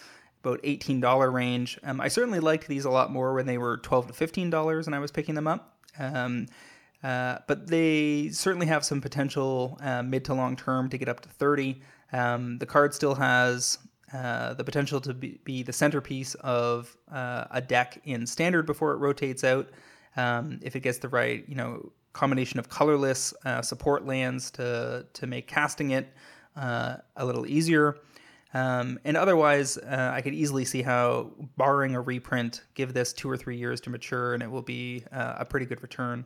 about 0.43 0.63
$18 0.63 1.33
range. 1.33 1.79
Um, 1.83 2.01
I 2.01 2.09
certainly 2.09 2.41
liked 2.41 2.67
these 2.67 2.85
a 2.85 2.91
lot 2.91 3.13
more 3.13 3.35
when 3.35 3.47
they 3.47 3.59
were 3.59 3.77
12 3.79 4.09
to 4.09 4.27
$15 4.27 4.87
and 4.87 4.95
I 4.95 4.99
was 4.99 5.11
picking 5.11 5.35
them 5.35 5.47
up. 5.47 5.77
Um, 5.99 6.47
uh, 7.03 7.39
but 7.47 7.67
they 7.67 8.29
certainly 8.31 8.67
have 8.67 8.85
some 8.85 9.01
potential 9.01 9.79
uh, 9.83 10.03
mid 10.03 10.25
to 10.27 10.35
long 10.35 10.57
term 10.57 10.89
to 10.91 10.99
get 10.99 11.09
up 11.09 11.21
to 11.21 11.29
30. 11.29 11.81
Um, 12.13 12.59
the 12.59 12.67
card 12.67 12.95
still 12.95 13.15
has 13.15 13.79
uh, 14.13 14.55
the 14.55 14.65
potential 14.65 15.01
to 15.01 15.15
be, 15.15 15.41
be 15.45 15.63
the 15.63 15.73
centerpiece 15.73 16.35
of 16.37 16.97
uh, 17.11 17.45
a 17.51 17.61
deck 17.61 18.01
in 18.05 18.27
standard 18.27 18.67
before 18.67 18.93
it 18.93 18.97
rotates 18.97 19.45
out 19.45 19.69
um, 20.17 20.61
if 20.63 20.77
it 20.77 20.81
gets 20.81 20.99
the 20.99 21.09
right, 21.09 21.45
you 21.49 21.55
know, 21.55 21.93
combination 22.13 22.59
of 22.59 22.69
colorless 22.69 23.33
uh, 23.45 23.63
support 23.63 24.05
lands 24.05 24.51
to 24.51 25.07
to 25.13 25.27
make 25.27 25.47
casting 25.47 25.91
it 25.91 26.13
uh, 26.57 26.97
a 27.17 27.25
little 27.25 27.47
easier. 27.47 27.97
Um, 28.53 28.99
and 29.05 29.17
otherwise, 29.17 29.79
uh, 29.79 30.11
I 30.13 30.23
could 30.23 30.35
easily 30.35 30.65
see 30.65 30.83
how, 30.83 31.31
barring 31.57 31.95
a 31.95 32.01
reprint, 32.01 32.65
give 32.75 32.93
this 32.93 33.13
two 33.13 33.31
or 33.31 33.37
three 33.37 33.57
years 33.57 33.81
to 33.83 33.91
mature, 33.91 34.35
and 34.35 34.43
it 34.43 34.51
will 34.51 34.63
be 34.63 35.05
uh, 35.13 35.37
a 35.39 35.45
pretty 35.45 35.67
good 35.67 35.81
return. 35.83 36.25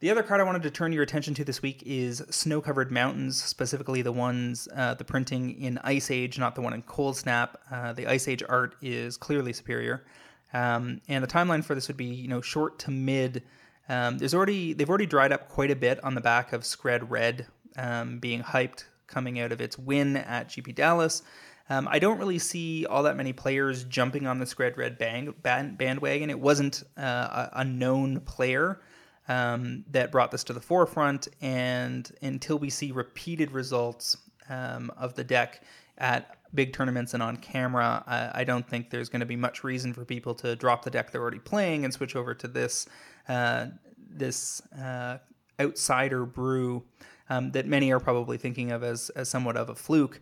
The 0.00 0.12
other 0.12 0.22
card 0.22 0.40
I 0.40 0.44
wanted 0.44 0.62
to 0.62 0.70
turn 0.70 0.92
your 0.92 1.02
attention 1.02 1.34
to 1.34 1.44
this 1.44 1.60
week 1.60 1.82
is 1.84 2.22
Snow 2.30 2.60
Covered 2.60 2.92
Mountains, 2.92 3.42
specifically 3.42 4.00
the 4.00 4.12
ones, 4.12 4.68
uh, 4.76 4.94
the 4.94 5.04
printing 5.04 5.60
in 5.60 5.76
Ice 5.78 6.12
Age, 6.12 6.38
not 6.38 6.54
the 6.54 6.60
one 6.60 6.72
in 6.72 6.82
Cold 6.82 7.16
Snap. 7.16 7.60
Uh, 7.68 7.92
the 7.94 8.06
Ice 8.06 8.28
Age 8.28 8.44
art 8.48 8.76
is 8.80 9.16
clearly 9.16 9.52
superior. 9.52 10.04
Um, 10.52 11.00
and 11.08 11.22
the 11.22 11.28
timeline 11.28 11.64
for 11.64 11.74
this 11.74 11.88
would 11.88 11.96
be, 11.96 12.06
you 12.06 12.28
know, 12.28 12.40
short 12.40 12.78
to 12.80 12.90
mid. 12.90 13.42
Um, 13.88 14.18
there's 14.18 14.34
already 14.34 14.72
they've 14.72 14.88
already 14.88 15.06
dried 15.06 15.32
up 15.32 15.48
quite 15.48 15.70
a 15.70 15.76
bit 15.76 16.02
on 16.04 16.14
the 16.14 16.20
back 16.20 16.52
of 16.52 16.62
Skred 16.62 17.06
Red 17.08 17.46
um, 17.76 18.18
being 18.18 18.42
hyped 18.42 18.84
coming 19.06 19.40
out 19.40 19.52
of 19.52 19.60
its 19.60 19.78
win 19.78 20.16
at 20.16 20.48
GP 20.48 20.74
Dallas. 20.74 21.22
Um, 21.70 21.86
I 21.90 21.98
don't 21.98 22.18
really 22.18 22.38
see 22.38 22.86
all 22.86 23.02
that 23.02 23.16
many 23.16 23.32
players 23.32 23.84
jumping 23.84 24.26
on 24.26 24.38
the 24.38 24.46
Skred 24.46 24.76
Red 24.76 24.96
band, 24.98 25.42
band, 25.42 25.76
bandwagon. 25.76 26.30
It 26.30 26.40
wasn't 26.40 26.82
uh, 26.96 27.02
a, 27.02 27.50
a, 27.60 27.64
known 27.64 28.20
player. 28.20 28.80
um, 29.28 29.84
that 29.90 30.10
brought 30.10 30.30
this 30.30 30.42
to 30.44 30.52
the 30.52 30.60
forefront. 30.60 31.28
And 31.40 32.10
until 32.22 32.58
we 32.58 32.70
see 32.70 32.92
repeated 32.92 33.52
results 33.52 34.16
um, 34.48 34.90
of 34.96 35.14
the 35.14 35.24
deck 35.24 35.62
at 35.98 36.37
big 36.54 36.72
tournaments 36.72 37.14
and 37.14 37.22
on 37.22 37.36
camera, 37.36 38.02
I, 38.06 38.40
I 38.40 38.44
don't 38.44 38.68
think 38.68 38.90
there's 38.90 39.08
going 39.08 39.20
to 39.20 39.26
be 39.26 39.36
much 39.36 39.64
reason 39.64 39.92
for 39.92 40.04
people 40.04 40.34
to 40.36 40.56
drop 40.56 40.84
the 40.84 40.90
deck 40.90 41.10
they're 41.10 41.20
already 41.20 41.38
playing 41.38 41.84
and 41.84 41.92
switch 41.92 42.16
over 42.16 42.34
to 42.34 42.48
this 42.48 42.86
uh, 43.28 43.66
this 44.10 44.62
uh, 44.76 45.18
outsider 45.60 46.24
brew 46.24 46.82
um, 47.28 47.52
that 47.52 47.66
many 47.66 47.92
are 47.92 48.00
probably 48.00 48.38
thinking 48.38 48.72
of 48.72 48.82
as, 48.82 49.10
as 49.10 49.28
somewhat 49.28 49.56
of 49.56 49.68
a 49.68 49.74
fluke. 49.74 50.20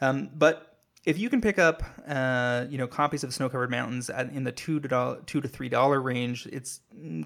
Um, 0.00 0.30
but 0.34 0.68
if 1.04 1.18
you 1.18 1.30
can 1.30 1.40
pick 1.40 1.58
up, 1.58 1.82
uh, 2.06 2.66
you 2.68 2.76
know, 2.76 2.86
copies 2.86 3.24
of 3.24 3.32
Snow 3.32 3.48
Covered 3.48 3.70
Mountains 3.70 4.10
at, 4.10 4.30
in 4.30 4.44
the 4.44 4.52
two 4.52 4.80
to 4.80 5.20
two 5.26 5.40
to 5.40 5.48
three 5.48 5.68
dollar 5.68 6.00
range, 6.00 6.46
it's 6.52 6.80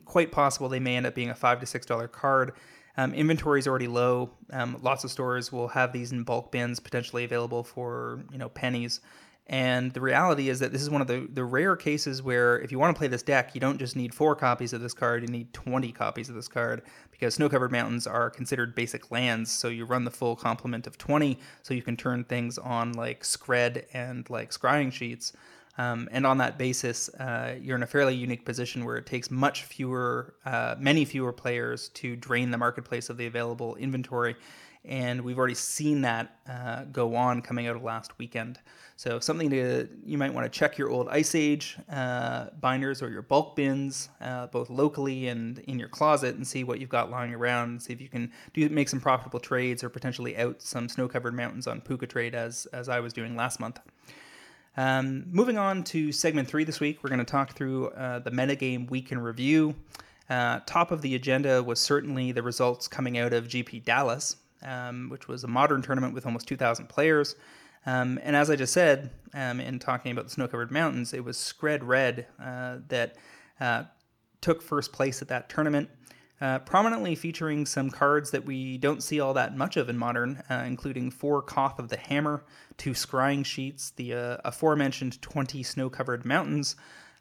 quite 0.04 0.30
possible 0.30 0.68
they 0.68 0.78
may 0.78 0.96
end 0.96 1.06
up 1.06 1.14
being 1.14 1.30
a 1.30 1.34
five 1.34 1.60
to 1.60 1.66
six 1.66 1.86
dollar 1.86 2.08
card. 2.08 2.52
Um, 2.96 3.14
inventory 3.14 3.58
is 3.58 3.66
already 3.66 3.88
low. 3.88 4.30
Um, 4.50 4.78
lots 4.82 5.04
of 5.04 5.10
stores 5.10 5.50
will 5.50 5.68
have 5.68 5.92
these 5.92 6.12
in 6.12 6.24
bulk 6.24 6.52
bins, 6.52 6.78
potentially 6.80 7.24
available 7.24 7.64
for 7.64 8.24
you 8.30 8.38
know 8.38 8.48
pennies. 8.48 9.00
And 9.48 9.92
the 9.92 10.00
reality 10.00 10.48
is 10.48 10.60
that 10.60 10.72
this 10.72 10.80
is 10.82 10.88
one 10.88 11.00
of 11.00 11.08
the, 11.08 11.28
the 11.32 11.44
rare 11.44 11.74
cases 11.74 12.22
where 12.22 12.60
if 12.60 12.70
you 12.70 12.78
want 12.78 12.94
to 12.94 12.98
play 12.98 13.08
this 13.08 13.22
deck, 13.22 13.54
you 13.54 13.60
don't 13.60 13.78
just 13.78 13.96
need 13.96 14.14
four 14.14 14.36
copies 14.36 14.72
of 14.72 14.80
this 14.80 14.94
card, 14.94 15.22
you 15.22 15.28
need 15.28 15.52
20 15.52 15.90
copies 15.92 16.28
of 16.28 16.36
this 16.36 16.46
card 16.46 16.82
because 17.10 17.34
snow 17.34 17.48
covered 17.48 17.72
mountains 17.72 18.06
are 18.06 18.30
considered 18.30 18.74
basic 18.74 19.10
lands. 19.10 19.50
So 19.50 19.68
you 19.68 19.84
run 19.84 20.04
the 20.04 20.10
full 20.12 20.36
complement 20.36 20.86
of 20.86 20.96
20 20.96 21.38
so 21.62 21.74
you 21.74 21.82
can 21.82 21.96
turn 21.96 22.24
things 22.24 22.56
on 22.56 22.92
like 22.92 23.24
Skred 23.24 23.84
and 23.92 24.28
like 24.30 24.52
scrying 24.52 24.92
sheets. 24.92 25.32
Um, 25.78 26.08
and 26.12 26.26
on 26.26 26.38
that 26.38 26.58
basis, 26.58 27.08
uh, 27.14 27.56
you're 27.60 27.76
in 27.76 27.82
a 27.82 27.86
fairly 27.86 28.14
unique 28.14 28.44
position 28.44 28.84
where 28.84 28.96
it 28.96 29.06
takes 29.06 29.30
much 29.30 29.64
fewer, 29.64 30.34
uh, 30.44 30.74
many 30.78 31.04
fewer 31.04 31.32
players 31.32 31.88
to 31.90 32.14
drain 32.16 32.50
the 32.50 32.58
marketplace 32.58 33.08
of 33.08 33.16
the 33.16 33.26
available 33.26 33.76
inventory. 33.76 34.36
And 34.84 35.20
we've 35.20 35.38
already 35.38 35.54
seen 35.54 36.02
that 36.02 36.36
uh, 36.48 36.84
go 36.84 37.14
on 37.14 37.40
coming 37.40 37.68
out 37.68 37.76
of 37.76 37.84
last 37.84 38.18
weekend. 38.18 38.58
So 38.96 39.20
something 39.20 39.48
to 39.50 39.88
you 40.04 40.18
might 40.18 40.34
want 40.34 40.44
to 40.44 40.58
check 40.58 40.76
your 40.76 40.90
old 40.90 41.08
Ice 41.08 41.34
Age 41.34 41.78
uh, 41.90 42.46
binders 42.60 43.00
or 43.00 43.08
your 43.08 43.22
bulk 43.22 43.54
bins, 43.54 44.08
uh, 44.20 44.48
both 44.48 44.70
locally 44.70 45.28
and 45.28 45.60
in 45.60 45.78
your 45.78 45.88
closet, 45.88 46.34
and 46.34 46.46
see 46.46 46.64
what 46.64 46.80
you've 46.80 46.90
got 46.90 47.10
lying 47.10 47.32
around. 47.32 47.68
And 47.70 47.82
see 47.82 47.92
if 47.92 48.00
you 48.00 48.08
can 48.08 48.32
do 48.54 48.68
make 48.68 48.88
some 48.88 49.00
profitable 49.00 49.40
trades 49.40 49.84
or 49.84 49.88
potentially 49.88 50.36
out 50.36 50.60
some 50.60 50.88
snow-covered 50.88 51.34
mountains 51.34 51.66
on 51.66 51.80
PucaTrade 51.80 52.34
as 52.34 52.66
as 52.72 52.88
I 52.88 53.00
was 53.00 53.12
doing 53.12 53.36
last 53.36 53.60
month. 53.60 53.78
Um, 54.76 55.24
moving 55.30 55.58
on 55.58 55.84
to 55.84 56.12
segment 56.12 56.48
three 56.48 56.64
this 56.64 56.80
week, 56.80 57.02
we're 57.02 57.10
going 57.10 57.18
to 57.18 57.24
talk 57.24 57.54
through 57.54 57.88
uh, 57.88 58.20
the 58.20 58.30
metagame 58.30 58.88
week 58.90 59.12
in 59.12 59.18
review. 59.18 59.74
Uh, 60.30 60.60
top 60.64 60.90
of 60.90 61.02
the 61.02 61.14
agenda 61.14 61.62
was 61.62 61.78
certainly 61.78 62.32
the 62.32 62.42
results 62.42 62.88
coming 62.88 63.18
out 63.18 63.34
of 63.34 63.48
GP 63.48 63.84
Dallas, 63.84 64.36
um, 64.62 65.08
which 65.10 65.28
was 65.28 65.44
a 65.44 65.48
modern 65.48 65.82
tournament 65.82 66.14
with 66.14 66.24
almost 66.24 66.48
2,000 66.48 66.88
players. 66.88 67.36
Um, 67.84 68.18
and 68.22 68.34
as 68.34 68.48
I 68.48 68.56
just 68.56 68.72
said, 68.72 69.10
um, 69.34 69.60
in 69.60 69.78
talking 69.78 70.12
about 70.12 70.24
the 70.24 70.30
snow 70.30 70.48
covered 70.48 70.70
mountains, 70.70 71.12
it 71.12 71.22
was 71.22 71.36
Skred 71.36 71.80
Red 71.82 72.26
uh, 72.40 72.78
that 72.88 73.16
uh, 73.60 73.84
took 74.40 74.62
first 74.62 74.92
place 74.92 75.20
at 75.20 75.28
that 75.28 75.48
tournament, 75.48 75.90
uh, 76.42 76.58
prominently 76.58 77.14
featuring 77.14 77.64
some 77.64 77.88
cards 77.88 78.32
that 78.32 78.44
we 78.44 78.76
don't 78.76 79.02
see 79.02 79.20
all 79.20 79.32
that 79.32 79.56
much 79.56 79.76
of 79.76 79.88
in 79.88 79.96
modern, 79.96 80.42
uh, 80.50 80.64
including 80.66 81.10
four 81.10 81.40
Koth 81.40 81.78
of 81.78 81.88
the 81.88 81.96
Hammer, 81.96 82.44
two 82.76 82.90
Scrying 82.90 83.46
Sheets, 83.46 83.90
the 83.90 84.12
uh, 84.12 84.36
aforementioned 84.44 85.22
20 85.22 85.62
snow 85.62 85.88
covered 85.88 86.24
mountains. 86.24 86.74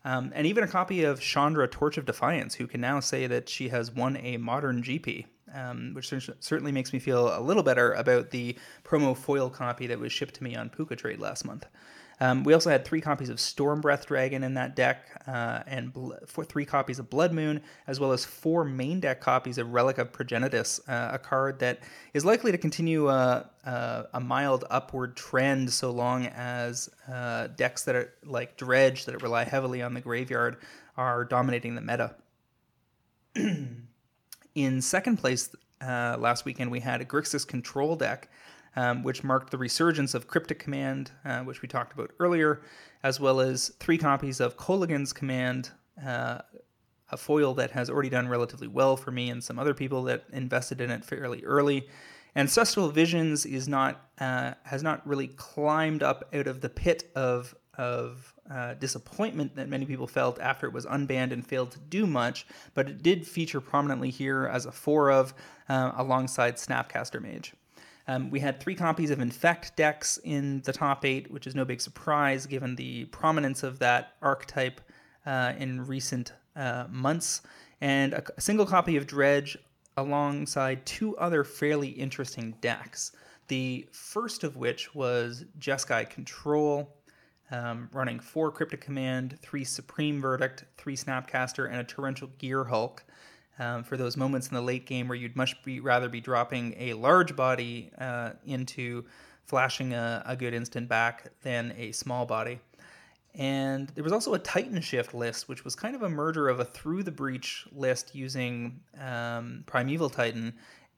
Um, 0.03 0.31
and 0.33 0.47
even 0.47 0.63
a 0.63 0.67
copy 0.67 1.03
of 1.03 1.21
Chandra 1.21 1.67
Torch 1.67 1.99
of 1.99 2.05
Defiance, 2.05 2.55
who 2.55 2.65
can 2.65 2.81
now 2.81 2.99
say 2.99 3.27
that 3.27 3.47
she 3.47 3.69
has 3.69 3.91
won 3.91 4.17
a 4.17 4.37
modern 4.37 4.81
GP 4.81 5.25
um, 5.53 5.93
which 5.93 6.13
certainly 6.39 6.71
makes 6.71 6.93
me 6.93 6.99
feel 6.99 7.37
a 7.37 7.41
little 7.41 7.63
better 7.63 7.93
about 7.93 8.31
the 8.31 8.57
promo 8.83 9.15
foil 9.15 9.49
copy 9.49 9.87
that 9.87 9.99
was 9.99 10.11
shipped 10.11 10.35
to 10.35 10.43
me 10.43 10.55
on 10.55 10.69
PucaTrade 10.69 11.19
last 11.19 11.45
month. 11.45 11.65
Um, 12.21 12.43
we 12.43 12.53
also 12.53 12.69
had 12.69 12.85
three 12.85 13.01
copies 13.01 13.29
of 13.29 13.37
Stormbreath 13.37 14.05
Dragon 14.05 14.43
in 14.43 14.53
that 14.53 14.75
deck, 14.75 15.23
uh, 15.27 15.63
and 15.65 15.91
bl- 15.91 16.13
three 16.27 16.65
copies 16.65 16.99
of 16.99 17.09
Blood 17.09 17.33
Moon, 17.33 17.61
as 17.87 17.99
well 17.99 18.11
as 18.11 18.23
four 18.23 18.63
main 18.63 18.99
deck 18.99 19.21
copies 19.21 19.57
of 19.57 19.73
Relic 19.73 19.97
of 19.97 20.11
Progenitus, 20.11 20.79
uh, 20.87 21.15
a 21.15 21.17
card 21.17 21.57
that 21.59 21.79
is 22.13 22.23
likely 22.23 22.51
to 22.51 22.59
continue 22.59 23.07
uh, 23.07 23.45
uh 23.65 24.03
a 24.13 24.19
mild 24.19 24.65
upward 24.69 25.17
trend 25.17 25.73
so 25.73 25.89
long 25.89 26.27
as 26.27 26.91
uh, 27.11 27.47
decks 27.47 27.85
that 27.85 27.95
are 27.95 28.13
like 28.23 28.55
Dredge, 28.55 29.05
that 29.05 29.23
rely 29.23 29.43
heavily 29.43 29.81
on 29.81 29.95
the 29.95 30.01
graveyard, 30.01 30.57
are 30.97 31.25
dominating 31.25 31.73
the 31.73 31.81
meta. 31.81 32.15
In 34.53 34.81
second 34.81 35.17
place 35.17 35.55
last 35.81 36.45
weekend, 36.45 36.69
we 36.69 36.81
had 36.81 37.01
a 37.01 37.05
Grixis 37.05 37.47
control 37.47 37.95
deck, 37.95 38.29
um, 38.75 39.03
which 39.03 39.23
marked 39.23 39.51
the 39.51 39.57
resurgence 39.57 40.13
of 40.13 40.27
Cryptic 40.27 40.59
Command, 40.59 41.11
uh, 41.25 41.39
which 41.41 41.61
we 41.61 41.67
talked 41.67 41.93
about 41.93 42.11
earlier, 42.19 42.61
as 43.03 43.19
well 43.19 43.39
as 43.39 43.69
three 43.79 43.97
copies 43.97 44.39
of 44.39 44.57
Kolaghan's 44.57 45.13
Command, 45.13 45.71
uh, 46.05 46.39
a 47.11 47.17
foil 47.17 47.53
that 47.55 47.71
has 47.71 47.89
already 47.89 48.09
done 48.09 48.27
relatively 48.27 48.67
well 48.67 48.95
for 48.95 49.11
me 49.11 49.29
and 49.29 49.43
some 49.43 49.59
other 49.59 49.73
people 49.73 50.03
that 50.03 50.23
invested 50.31 50.79
in 50.79 50.89
it 50.89 51.03
fairly 51.03 51.43
early. 51.43 51.87
Ancestral 52.35 52.89
Visions 52.89 53.45
is 53.45 53.67
not 53.67 54.09
uh, 54.19 54.53
has 54.63 54.83
not 54.83 55.05
really 55.05 55.27
climbed 55.27 56.01
up 56.01 56.23
out 56.33 56.47
of 56.47 56.61
the 56.61 56.69
pit 56.69 57.11
of 57.15 57.53
of 57.77 58.33
uh, 58.49 58.73
disappointment 58.75 59.55
that 59.55 59.69
many 59.69 59.85
people 59.85 60.07
felt 60.07 60.39
after 60.39 60.67
it 60.67 60.73
was 60.73 60.85
unbanned 60.85 61.31
and 61.31 61.45
failed 61.45 61.71
to 61.71 61.79
do 61.79 62.05
much, 62.05 62.45
but 62.73 62.87
it 62.89 63.01
did 63.01 63.25
feature 63.25 63.61
prominently 63.61 64.09
here 64.09 64.45
as 64.51 64.65
a 64.65 64.71
four 64.71 65.09
of 65.09 65.33
uh, 65.69 65.91
alongside 65.95 66.55
Snapcaster 66.55 67.21
Mage. 67.21 67.53
Um, 68.11 68.29
we 68.29 68.41
had 68.41 68.59
three 68.59 68.75
copies 68.75 69.09
of 69.09 69.21
Infect 69.21 69.77
decks 69.77 70.19
in 70.25 70.61
the 70.63 70.73
top 70.73 71.05
eight, 71.05 71.31
which 71.31 71.47
is 71.47 71.55
no 71.55 71.63
big 71.63 71.79
surprise 71.79 72.45
given 72.45 72.75
the 72.75 73.05
prominence 73.05 73.63
of 73.63 73.79
that 73.79 74.15
archetype 74.21 74.81
uh, 75.25 75.53
in 75.57 75.87
recent 75.87 76.33
uh, 76.57 76.87
months, 76.89 77.41
and 77.79 78.13
a, 78.13 78.21
a 78.35 78.41
single 78.41 78.65
copy 78.65 78.97
of 78.97 79.07
Dredge 79.07 79.57
alongside 79.95 80.85
two 80.85 81.15
other 81.17 81.45
fairly 81.45 81.87
interesting 81.87 82.53
decks. 82.59 83.13
The 83.47 83.87
first 83.93 84.43
of 84.43 84.57
which 84.57 84.93
was 84.93 85.45
Jeskai 85.57 86.09
Control, 86.09 86.93
um, 87.49 87.89
running 87.93 88.19
four 88.19 88.51
Cryptic 88.51 88.81
Command, 88.81 89.39
three 89.41 89.63
Supreme 89.63 90.19
Verdict, 90.19 90.65
three 90.77 90.97
Snapcaster, 90.97 91.69
and 91.69 91.79
a 91.79 91.85
Torrential 91.85 92.27
Gearhulk. 92.39 93.03
Um, 93.61 93.83
for 93.83 93.95
those 93.95 94.17
moments 94.17 94.47
in 94.47 94.55
the 94.55 94.61
late 94.61 94.87
game 94.87 95.07
where 95.07 95.15
you'd 95.15 95.35
much 95.35 95.61
be, 95.63 95.79
rather 95.79 96.09
be 96.09 96.19
dropping 96.19 96.73
a 96.79 96.93
large 96.93 97.35
body 97.35 97.91
uh, 97.99 98.31
into 98.43 99.05
flashing 99.45 99.93
a, 99.93 100.23
a, 100.25 100.35
good 100.35 100.55
instant 100.55 100.89
back 100.89 101.27
than 101.43 101.71
a 101.77 101.91
small 101.91 102.25
body. 102.25 102.59
And 103.35 103.89
there 103.89 104.03
was 104.03 104.13
also 104.13 104.33
a 104.33 104.39
Titan 104.39 104.81
Shift 104.81 105.13
list, 105.13 105.47
which 105.47 105.63
was 105.63 105.75
kind 105.75 105.95
of 105.95 106.01
a 106.01 106.09
merger 106.09 106.49
of 106.49 106.59
a 106.59 106.65
Through 106.65 107.03
the 107.03 107.11
Breach 107.11 107.67
list 107.71 108.15
using 108.15 108.79
um, 108.99 109.63
Primeval 109.67 110.09
Titan 110.09 110.53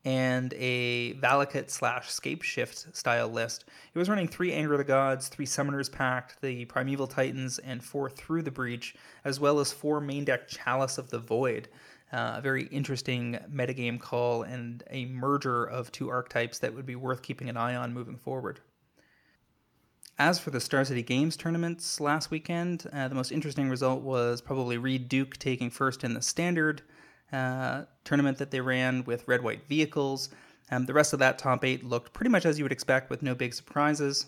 and 0.05 0.53
a 0.57 1.15
Valakut 1.15 1.69
slash 1.69 2.09
Scapeshift 2.09 2.95
style 2.95 3.27
list. 3.27 3.65
It 3.93 3.99
was 3.99 4.07
running 4.07 4.29
three 4.29 4.53
Anger 4.53 4.73
of 4.73 4.77
the 4.77 4.85
Gods, 4.85 5.27
three 5.27 5.45
Summoners 5.45 5.91
Pact, 5.91 6.41
the 6.41 6.63
Primeval 6.65 7.07
Titans, 7.07 7.59
and 7.59 7.83
four 7.83 8.09
Through 8.09 8.43
the 8.43 8.51
Breach, 8.51 8.95
as 9.25 9.41
well 9.41 9.59
as 9.59 9.73
four 9.73 9.99
main 9.99 10.23
deck 10.23 10.47
Chalice 10.47 10.97
of 10.97 11.09
the 11.09 11.19
Void. 11.19 11.67
Uh, 12.13 12.35
a 12.37 12.41
very 12.41 12.65
interesting 12.65 13.39
metagame 13.51 13.99
call 13.99 14.43
and 14.43 14.83
a 14.91 15.05
merger 15.05 15.63
of 15.63 15.91
two 15.91 16.09
archetypes 16.09 16.59
that 16.59 16.75
would 16.75 16.85
be 16.85 16.95
worth 16.95 17.23
keeping 17.23 17.49
an 17.49 17.57
eye 17.57 17.73
on 17.73 17.91
moving 17.91 18.15
forward. 18.15 18.59
As 20.19 20.37
for 20.37 20.51
the 20.51 20.59
Star 20.59 20.85
City 20.85 21.01
Games 21.01 21.35
tournaments 21.35 21.99
last 21.99 22.29
weekend, 22.29 22.85
uh, 22.93 23.07
the 23.07 23.15
most 23.15 23.31
interesting 23.31 23.67
result 23.67 24.03
was 24.03 24.41
probably 24.41 24.77
Reid 24.77 25.09
Duke 25.09 25.37
taking 25.37 25.71
first 25.71 26.03
in 26.03 26.13
the 26.13 26.21
standard 26.21 26.83
uh, 27.31 27.85
tournament 28.03 28.37
that 28.37 28.51
they 28.51 28.61
ran 28.61 29.03
with 29.05 29.27
red 29.27 29.41
white 29.41 29.67
vehicles. 29.67 30.29
Um, 30.69 30.85
the 30.85 30.93
rest 30.93 31.13
of 31.13 31.19
that 31.19 31.39
top 31.39 31.65
eight 31.65 31.83
looked 31.83 32.13
pretty 32.13 32.29
much 32.29 32.45
as 32.45 32.59
you 32.59 32.63
would 32.63 32.71
expect 32.71 33.09
with 33.09 33.23
no 33.23 33.33
big 33.33 33.55
surprises. 33.55 34.27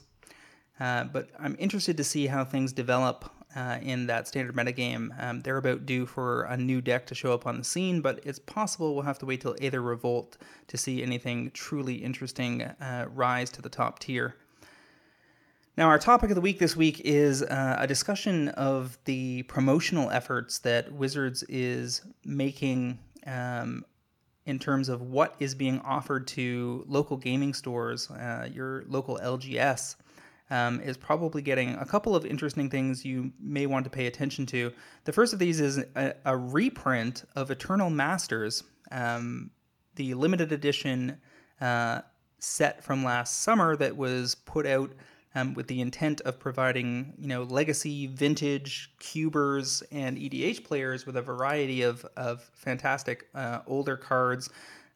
Uh, 0.79 1.03
but 1.03 1.29
I'm 1.39 1.55
interested 1.59 1.97
to 1.97 2.03
see 2.03 2.25
how 2.25 2.43
things 2.45 2.73
develop 2.73 3.31
uh, 3.55 3.79
in 3.81 4.07
that 4.07 4.27
standard 4.27 4.55
metagame. 4.55 5.09
Um, 5.21 5.41
they're 5.41 5.57
about 5.57 5.85
due 5.85 6.05
for 6.05 6.43
a 6.43 6.57
new 6.57 6.81
deck 6.81 7.05
to 7.07 7.15
show 7.15 7.33
up 7.33 7.47
on 7.47 7.57
the 7.57 7.63
scene, 7.63 8.01
but 8.01 8.19
it's 8.23 8.39
possible 8.39 8.93
we'll 8.93 9.05
have 9.05 9.19
to 9.19 9.25
wait 9.25 9.41
till 9.41 9.55
Aether 9.61 9.81
Revolt 9.81 10.37
to 10.67 10.77
see 10.77 11.01
anything 11.01 11.51
truly 11.51 11.95
interesting 11.95 12.63
uh, 12.63 13.07
rise 13.13 13.49
to 13.51 13.61
the 13.61 13.69
top 13.69 13.99
tier. 13.99 14.35
Now, 15.77 15.89
our 15.89 15.99
topic 15.99 16.29
of 16.29 16.35
the 16.35 16.41
week 16.41 16.59
this 16.59 16.75
week 16.75 17.01
is 17.03 17.43
uh, 17.43 17.75
a 17.79 17.85
discussion 17.85 18.47
of 18.49 18.97
the 19.03 19.43
promotional 19.43 20.09
efforts 20.09 20.59
that 20.59 20.91
Wizards 20.93 21.43
is 21.49 22.01
making 22.23 22.97
um, 23.27 23.83
in 24.45 24.57
terms 24.57 24.87
of 24.87 25.01
what 25.01 25.35
is 25.39 25.53
being 25.53 25.79
offered 25.81 26.27
to 26.27 26.85
local 26.87 27.17
gaming 27.17 27.53
stores, 27.53 28.09
uh, 28.11 28.47
your 28.53 28.85
local 28.87 29.19
LGS. 29.21 29.97
Um, 30.51 30.79
is 30.81 30.95
probably 30.95 31.41
getting 31.41 31.73
a 31.73 31.85
couple 31.85 32.15
of 32.15 32.23
interesting 32.23 32.69
things 32.69 33.03
you 33.03 33.31
may 33.39 33.65
want 33.65 33.83
to 33.85 33.89
pay 33.89 34.05
attention 34.05 34.45
to. 34.47 34.71
The 35.05 35.11
first 35.11 35.33
of 35.33 35.39
these 35.39 35.59
is 35.59 35.79
a, 35.95 36.13
a 36.23 36.37
reprint 36.37 37.23
of 37.35 37.49
Eternal 37.49 37.89
Masters, 37.89 38.63
Um, 38.91 39.49
the 39.95 40.13
limited 40.13 40.51
edition 40.51 41.17
uh, 41.61 42.01
set 42.39 42.83
from 42.83 43.03
last 43.03 43.41
summer 43.41 43.75
that 43.77 43.97
was 43.97 44.35
put 44.35 44.65
out 44.67 44.91
um, 45.33 45.53
with 45.53 45.67
the 45.67 45.81
intent 45.81 46.21
of 46.21 46.39
providing, 46.39 47.13
you 47.17 47.27
know, 47.27 47.43
legacy, 47.43 48.07
vintage, 48.07 48.91
cubers, 48.99 49.83
and 49.91 50.17
EDH 50.17 50.63
players 50.63 51.05
with 51.05 51.17
a 51.17 51.21
variety 51.21 51.81
of, 51.81 52.05
of 52.15 52.49
fantastic 52.53 53.27
uh, 53.33 53.59
older 53.67 53.97
cards, 53.97 54.49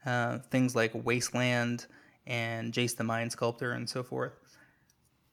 uh, 0.05 0.39
things 0.49 0.75
like 0.75 0.91
Wasteland 0.93 1.87
and 2.25 2.71
Jace 2.71 2.95
the 2.95 3.03
Mind 3.03 3.31
Sculptor 3.31 3.71
and 3.71 3.89
so 3.89 4.03
forth. 4.03 4.33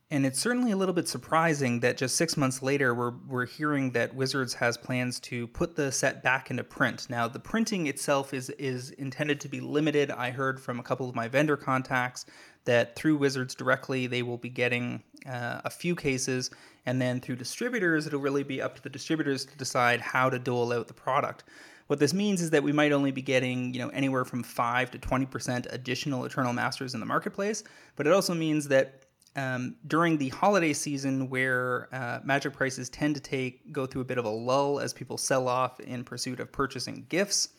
And 0.08 0.25
it's 0.25 0.38
certainly 0.38 0.70
a 0.70 0.76
little 0.76 0.94
bit 0.94 1.08
surprising 1.08 1.80
that 1.80 1.96
just 1.96 2.14
six 2.14 2.36
months 2.36 2.62
later, 2.62 2.94
we're, 2.94 3.14
we're 3.26 3.46
hearing 3.46 3.90
that 3.90 4.14
Wizards 4.14 4.54
has 4.54 4.76
plans 4.76 5.18
to 5.20 5.48
put 5.48 5.75
the 5.75 5.90
set 5.90 6.22
back 6.22 6.48
into 6.48 6.62
print. 6.62 7.10
Now, 7.10 7.26
the 7.26 7.40
printing 7.40 7.88
itself 7.88 8.32
is, 8.32 8.50
is 8.50 8.92
intended 8.92 9.40
to 9.40 9.48
be 9.48 9.58
limited. 9.58 10.12
I 10.12 10.30
heard 10.30 10.60
from 10.60 10.78
a 10.78 10.82
couple 10.84 11.08
of 11.08 11.16
my 11.16 11.26
vendor 11.26 11.56
contacts 11.56 12.25
that 12.66 12.94
through 12.94 13.16
Wizards 13.16 13.56
directly, 13.56 14.06
they 14.06 14.22
will 14.22 14.36
be 14.36 14.48
getting 14.48 15.02
uh, 15.28 15.62
a 15.64 15.70
few 15.70 15.96
cases, 15.96 16.50
and 16.84 17.02
then 17.02 17.20
through 17.20 17.36
distributors, 17.36 18.06
it'll 18.06 18.20
really 18.20 18.44
be 18.44 18.62
up 18.62 18.76
to 18.76 18.82
the 18.82 18.90
distributors 18.90 19.44
to 19.44 19.56
decide 19.56 20.00
how 20.00 20.30
to 20.30 20.38
dole 20.38 20.72
out 20.72 20.86
the 20.86 20.94
product. 20.94 21.42
What 21.88 21.98
this 21.98 22.14
means 22.14 22.40
is 22.40 22.50
that 22.50 22.62
we 22.62 22.72
might 22.72 22.92
only 22.92 23.10
be 23.10 23.22
getting, 23.22 23.72
you 23.75 23.80
know, 23.80 23.88
anywhere 23.88 24.25
from 24.25 24.44
5 24.44 24.90
to 24.92 24.98
20% 24.98 25.72
additional 25.72 26.25
Eternal 26.25 26.52
Masters 26.52 26.94
in 26.94 27.00
the 27.00 27.06
marketplace, 27.06 27.64
but 27.96 28.06
it 28.06 28.12
also 28.12 28.34
means 28.34 28.68
that 28.68 29.05
um, 29.37 29.76
during 29.87 30.16
the 30.16 30.31
holiday 30.31 30.73
season 30.73 31.28
where 31.28 31.88
uh, 31.95 32.21
magic 32.25 32.55
prices 32.55 32.88
tend 32.88 33.14
to 33.14 33.21
take 33.21 33.71
go 33.73 33.87
through 33.87 34.00
a 34.02 34.05
bit 34.05 34.19
of 34.19 34.25
a 34.25 34.31
lull 34.31 34.81
as 34.81 34.93
people 34.93 35.19
sell 35.19 35.47
off 35.47 35.78
in 35.81 36.02
pursuit 36.02 36.40
of 36.40 36.50
purchasing 36.50 37.05
gifts 37.09 37.50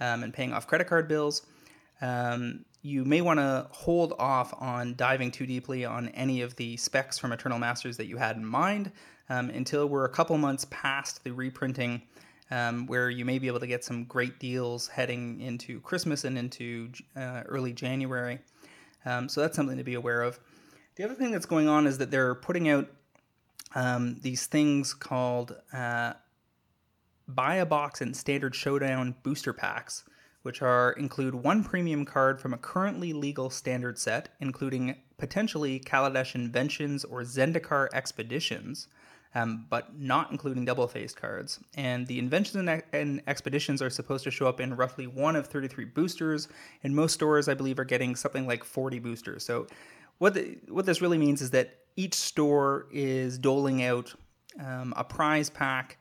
um, 0.00 0.22
and 0.22 0.32
paying 0.32 0.52
off 0.52 0.66
credit 0.66 0.86
card 0.86 1.08
bills 1.08 1.42
um, 2.00 2.64
you 2.82 3.04
may 3.04 3.20
want 3.20 3.40
to 3.40 3.66
hold 3.70 4.14
off 4.18 4.54
on 4.60 4.94
diving 4.94 5.30
too 5.30 5.46
deeply 5.46 5.84
on 5.84 6.08
any 6.10 6.42
of 6.42 6.54
the 6.56 6.76
specs 6.76 7.18
from 7.18 7.32
eternal 7.32 7.58
masters 7.58 7.96
that 7.96 8.06
you 8.06 8.16
had 8.16 8.36
in 8.36 8.44
mind 8.44 8.92
um, 9.28 9.50
until 9.50 9.88
we're 9.88 10.04
a 10.04 10.10
couple 10.10 10.38
months 10.38 10.66
past 10.70 11.24
the 11.24 11.32
reprinting 11.32 12.00
um, 12.52 12.86
where 12.86 13.10
you 13.10 13.24
may 13.24 13.40
be 13.40 13.48
able 13.48 13.58
to 13.58 13.66
get 13.66 13.82
some 13.82 14.04
great 14.04 14.38
deals 14.38 14.86
heading 14.86 15.40
into 15.40 15.80
christmas 15.80 16.22
and 16.24 16.38
into 16.38 16.92
uh, 17.16 17.42
early 17.46 17.72
january. 17.72 18.38
Um, 19.04 19.28
so 19.28 19.40
that's 19.40 19.56
something 19.56 19.78
to 19.78 19.84
be 19.84 19.94
aware 19.94 20.22
of 20.22 20.38
the 20.96 21.04
other 21.04 21.14
thing 21.14 21.30
that's 21.30 21.46
going 21.46 21.68
on 21.68 21.86
is 21.86 21.98
that 21.98 22.10
they're 22.10 22.34
putting 22.34 22.68
out 22.68 22.88
um, 23.74 24.18
these 24.22 24.46
things 24.46 24.94
called 24.94 25.54
uh, 25.72 26.14
buy 27.28 27.56
a 27.56 27.66
box 27.66 28.00
and 28.00 28.16
standard 28.16 28.54
showdown 28.54 29.14
booster 29.22 29.52
packs, 29.52 30.04
which 30.42 30.62
are 30.62 30.92
include 30.92 31.34
one 31.34 31.62
premium 31.62 32.04
card 32.04 32.40
from 32.40 32.54
a 32.54 32.58
currently 32.58 33.12
legal 33.12 33.50
standard 33.50 33.98
set, 33.98 34.30
including 34.40 34.96
potentially 35.18 35.80
Kaladesh 35.80 36.34
Inventions 36.34 37.04
or 37.04 37.22
Zendikar 37.22 37.88
Expeditions. 37.92 38.88
Um, 39.34 39.66
but 39.68 39.98
not 39.98 40.30
including 40.30 40.64
double 40.64 40.88
faced 40.88 41.16
cards. 41.16 41.60
And 41.74 42.06
the 42.06 42.18
inventions 42.18 42.56
and, 42.56 42.82
and, 42.94 43.20
expeditions 43.26 43.82
are 43.82 43.90
supposed 43.90 44.24
to 44.24 44.30
show 44.30 44.46
up 44.46 44.60
in 44.60 44.74
roughly 44.74 45.06
one 45.06 45.36
of 45.36 45.46
33 45.46 45.84
boosters, 45.84 46.48
and 46.82 46.96
most 46.96 47.12
stores, 47.12 47.46
I 47.46 47.52
believe, 47.52 47.78
are 47.78 47.84
getting 47.84 48.16
something 48.16 48.46
like 48.46 48.64
40 48.64 48.98
boosters. 48.98 49.44
So 49.44 49.66
what 50.18 50.34
the, 50.34 50.58
what 50.68 50.86
this 50.86 51.00
really 51.00 51.18
means 51.18 51.42
is 51.42 51.50
that 51.50 51.78
each 51.96 52.14
store 52.14 52.86
is 52.90 53.38
doling 53.38 53.82
out 53.82 54.14
um, 54.64 54.94
a 54.96 55.04
prize 55.04 55.50
pack 55.50 55.98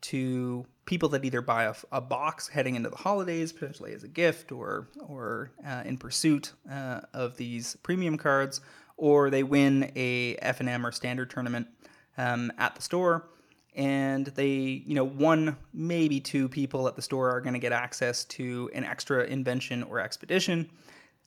to 0.00 0.66
people 0.84 1.08
that 1.10 1.24
either 1.24 1.40
buy 1.40 1.64
a, 1.64 1.74
a, 1.92 2.00
box 2.00 2.48
heading 2.48 2.74
into 2.74 2.90
the 2.90 2.96
holidays, 2.96 3.52
potentially 3.52 3.94
as 3.94 4.04
a 4.04 4.08
gift 4.08 4.52
or 4.52 4.88
or 5.00 5.50
uh, 5.66 5.82
in 5.86 5.96
pursuit 5.96 6.52
uh, 6.70 7.00
of 7.14 7.36
these 7.36 7.76
premium 7.82 8.18
cards, 8.18 8.60
or 8.96 9.30
they 9.30 9.42
win 9.42 9.90
a 9.96 10.36
FNM 10.36 10.84
or 10.84 10.92
standard 10.92 11.30
tournament 11.30 11.66
um, 12.18 12.52
at 12.58 12.74
the 12.74 12.82
store, 12.82 13.30
and 13.74 14.26
they 14.26 14.82
you 14.86 14.94
know 14.94 15.06
one 15.06 15.56
maybe 15.72 16.20
two 16.20 16.48
people 16.48 16.86
at 16.86 16.96
the 16.96 17.02
store 17.02 17.30
are 17.30 17.40
going 17.40 17.54
to 17.54 17.60
get 17.60 17.72
access 17.72 18.24
to 18.24 18.70
an 18.74 18.84
extra 18.84 19.24
invention 19.24 19.82
or 19.84 20.00
expedition 20.00 20.68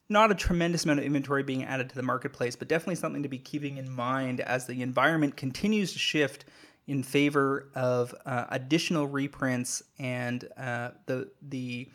not 0.10 0.32
a 0.32 0.36
tremendous 0.36 0.86
amount 0.86 1.00
of 1.00 1.06
inventory 1.06 1.44
being 1.44 1.64
added 1.64 1.90
to 1.90 1.96
the 1.96 2.04
marketplace, 2.04 2.56
but 2.56 2.68
definitely 2.68 2.96
something 2.96 3.24
to 3.24 3.30
be 3.30 3.38
keeping 3.38 3.78
in 3.78 3.90
mind 3.90 4.40
as 4.42 4.66
the 4.66 4.82
environment 4.82 5.36
continues 5.36 5.94
to 5.94 6.00
shift 6.00 6.46
in 6.88 7.04
favor 7.04 7.70
of 7.76 8.16
uh, 8.26 8.46
additional 8.50 9.08
reprints 9.08 9.84
and 10.00 10.48
uh, 10.58 10.92
the 11.06 11.30
the 11.42 11.90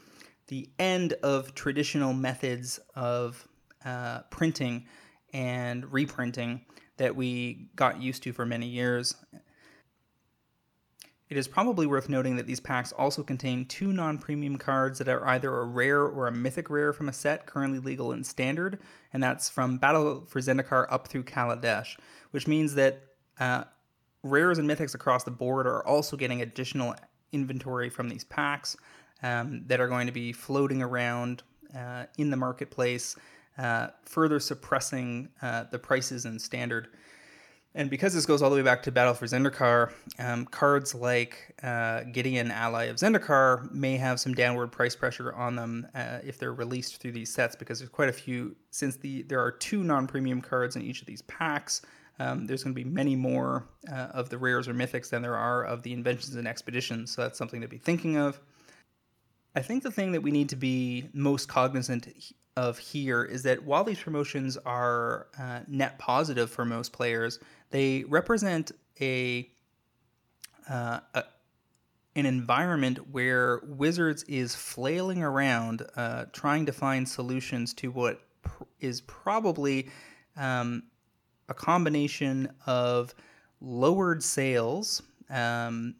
the 0.48 0.68
end 0.78 1.14
of 1.22 1.54
traditional 1.54 2.12
methods 2.12 2.78
of 2.94 3.48
uh, 3.84 4.20
printing 4.30 4.86
and 5.32 5.90
reprinting 5.90 6.60
that 6.98 7.16
we 7.16 7.68
got 7.74 8.02
used 8.02 8.22
to 8.22 8.32
for 8.32 8.44
many 8.44 8.66
years. 8.66 9.14
It 11.32 11.38
is 11.38 11.48
probably 11.48 11.86
worth 11.86 12.10
noting 12.10 12.36
that 12.36 12.46
these 12.46 12.60
packs 12.60 12.92
also 12.92 13.22
contain 13.22 13.64
two 13.64 13.90
non 13.90 14.18
premium 14.18 14.58
cards 14.58 14.98
that 14.98 15.08
are 15.08 15.26
either 15.28 15.60
a 15.60 15.64
rare 15.64 16.02
or 16.02 16.26
a 16.26 16.30
mythic 16.30 16.68
rare 16.68 16.92
from 16.92 17.08
a 17.08 17.12
set 17.14 17.46
currently 17.46 17.78
legal 17.78 18.12
in 18.12 18.22
standard, 18.22 18.78
and 19.14 19.22
that's 19.22 19.48
from 19.48 19.78
Battle 19.78 20.26
for 20.28 20.40
Zendikar 20.40 20.86
up 20.90 21.08
through 21.08 21.22
Kaladesh, 21.22 21.96
which 22.32 22.46
means 22.46 22.74
that 22.74 23.00
uh, 23.40 23.64
rares 24.22 24.58
and 24.58 24.68
mythics 24.68 24.94
across 24.94 25.24
the 25.24 25.30
board 25.30 25.66
are 25.66 25.82
also 25.86 26.18
getting 26.18 26.42
additional 26.42 26.94
inventory 27.32 27.88
from 27.88 28.10
these 28.10 28.24
packs 28.24 28.76
um, 29.22 29.62
that 29.68 29.80
are 29.80 29.88
going 29.88 30.06
to 30.06 30.12
be 30.12 30.34
floating 30.34 30.82
around 30.82 31.42
uh, 31.74 32.04
in 32.18 32.28
the 32.28 32.36
marketplace, 32.36 33.16
uh, 33.56 33.86
further 34.04 34.38
suppressing 34.38 35.30
uh, 35.40 35.64
the 35.70 35.78
prices 35.78 36.26
in 36.26 36.38
standard. 36.38 36.88
And 37.74 37.88
because 37.88 38.12
this 38.12 38.26
goes 38.26 38.42
all 38.42 38.50
the 38.50 38.56
way 38.56 38.62
back 38.62 38.82
to 38.82 38.92
Battle 38.92 39.14
for 39.14 39.24
Zendikar, 39.24 39.92
um, 40.18 40.44
cards 40.44 40.94
like 40.94 41.54
uh, 41.62 42.02
Gideon, 42.12 42.50
Ally 42.50 42.84
of 42.84 42.96
Zendikar, 42.96 43.72
may 43.72 43.96
have 43.96 44.20
some 44.20 44.34
downward 44.34 44.72
price 44.72 44.94
pressure 44.94 45.32
on 45.32 45.56
them 45.56 45.86
uh, 45.94 46.18
if 46.22 46.38
they're 46.38 46.52
released 46.52 47.00
through 47.00 47.12
these 47.12 47.32
sets, 47.32 47.56
because 47.56 47.78
there's 47.78 47.88
quite 47.88 48.10
a 48.10 48.12
few. 48.12 48.54
Since 48.70 48.96
the 48.96 49.22
there 49.22 49.40
are 49.40 49.50
two 49.50 49.84
non-premium 49.84 50.42
cards 50.42 50.76
in 50.76 50.82
each 50.82 51.00
of 51.00 51.06
these 51.06 51.22
packs, 51.22 51.80
um, 52.18 52.46
there's 52.46 52.62
going 52.62 52.74
to 52.74 52.84
be 52.84 52.88
many 52.88 53.16
more 53.16 53.66
uh, 53.90 54.08
of 54.12 54.28
the 54.28 54.36
rares 54.36 54.68
or 54.68 54.74
mythics 54.74 55.08
than 55.08 55.22
there 55.22 55.36
are 55.36 55.64
of 55.64 55.82
the 55.82 55.94
inventions 55.94 56.36
and 56.36 56.46
expeditions. 56.46 57.14
So 57.14 57.22
that's 57.22 57.38
something 57.38 57.62
to 57.62 57.68
be 57.68 57.78
thinking 57.78 58.18
of. 58.18 58.38
I 59.54 59.60
think 59.60 59.82
the 59.82 59.90
thing 59.90 60.12
that 60.12 60.22
we 60.22 60.30
need 60.30 60.48
to 60.50 60.56
be 60.56 61.08
most 61.14 61.48
cognizant 61.48 62.08
of 62.56 62.78
here 62.78 63.24
is 63.24 63.42
that 63.44 63.62
while 63.62 63.84
these 63.84 64.00
promotions 64.00 64.56
are 64.58 65.28
uh, 65.38 65.60
net 65.68 65.98
positive 65.98 66.50
for 66.50 66.64
most 66.64 66.92
players, 66.92 67.38
they 67.70 68.04
represent 68.04 68.72
a, 69.00 69.48
uh, 70.68 71.00
a 71.14 71.24
an 72.14 72.26
environment 72.26 72.98
where 73.10 73.62
Wizards 73.66 74.22
is 74.24 74.54
flailing 74.54 75.22
around 75.22 75.82
uh, 75.96 76.26
trying 76.32 76.66
to 76.66 76.72
find 76.72 77.08
solutions 77.08 77.72
to 77.72 77.90
what 77.90 78.20
pr- 78.42 78.64
is 78.80 79.00
probably 79.02 79.88
um, 80.36 80.82
a 81.48 81.54
combination 81.54 82.50
of 82.66 83.14
lowered 83.62 84.22
sales 84.22 85.02
um, 85.30 85.94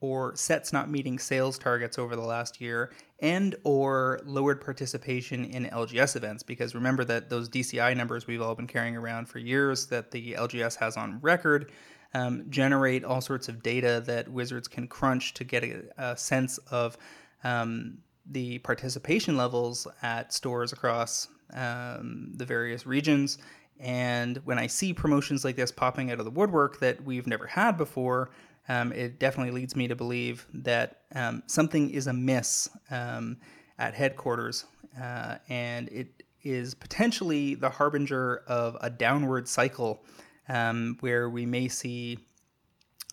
or 0.00 0.36
sets 0.36 0.72
not 0.72 0.88
meeting 0.88 1.18
sales 1.18 1.58
targets 1.58 1.98
over 1.98 2.14
the 2.14 2.22
last 2.22 2.60
year 2.60 2.92
and 3.20 3.54
or 3.64 4.20
lowered 4.24 4.60
participation 4.60 5.44
in 5.44 5.66
LGS 5.66 6.16
events 6.16 6.42
because 6.42 6.74
remember 6.74 7.04
that 7.04 7.28
those 7.28 7.48
DCI 7.48 7.96
numbers 7.96 8.26
we've 8.26 8.40
all 8.40 8.54
been 8.54 8.66
carrying 8.66 8.96
around 8.96 9.28
for 9.28 9.38
years 9.38 9.86
that 9.86 10.10
the 10.10 10.32
LGS 10.32 10.76
has 10.76 10.96
on 10.96 11.20
record 11.20 11.70
um, 12.14 12.44
generate 12.50 13.04
all 13.04 13.20
sorts 13.20 13.48
of 13.48 13.62
data 13.62 14.02
that 14.06 14.28
Wizards 14.28 14.68
can 14.68 14.88
crunch 14.88 15.34
to 15.34 15.44
get 15.44 15.62
a, 15.62 15.82
a 15.98 16.16
sense 16.16 16.58
of 16.70 16.96
um, 17.44 17.98
the 18.26 18.58
participation 18.58 19.36
levels 19.36 19.86
at 20.02 20.32
stores 20.32 20.72
across 20.72 21.28
um, 21.54 22.32
the 22.34 22.44
various 22.44 22.86
regions. 22.86 23.38
And 23.78 24.38
when 24.44 24.58
I 24.58 24.66
see 24.66 24.92
promotions 24.92 25.44
like 25.44 25.56
this 25.56 25.72
popping 25.72 26.10
out 26.10 26.18
of 26.18 26.24
the 26.24 26.30
woodwork 26.30 26.80
that 26.80 27.02
we've 27.02 27.26
never 27.26 27.46
had 27.46 27.76
before, 27.76 28.30
um, 28.70 28.92
it 28.92 29.18
definitely 29.18 29.50
leads 29.50 29.74
me 29.74 29.88
to 29.88 29.96
believe 29.96 30.46
that 30.54 31.00
um, 31.16 31.42
something 31.46 31.90
is 31.90 32.06
amiss 32.06 32.68
um, 32.92 33.36
at 33.80 33.94
headquarters, 33.94 34.64
uh, 35.02 35.38
and 35.48 35.88
it 35.88 36.22
is 36.44 36.72
potentially 36.74 37.56
the 37.56 37.68
harbinger 37.68 38.44
of 38.46 38.76
a 38.80 38.88
downward 38.88 39.48
cycle 39.48 40.04
um, 40.48 40.96
where 41.00 41.28
we 41.28 41.44
may 41.44 41.66
see 41.66 42.16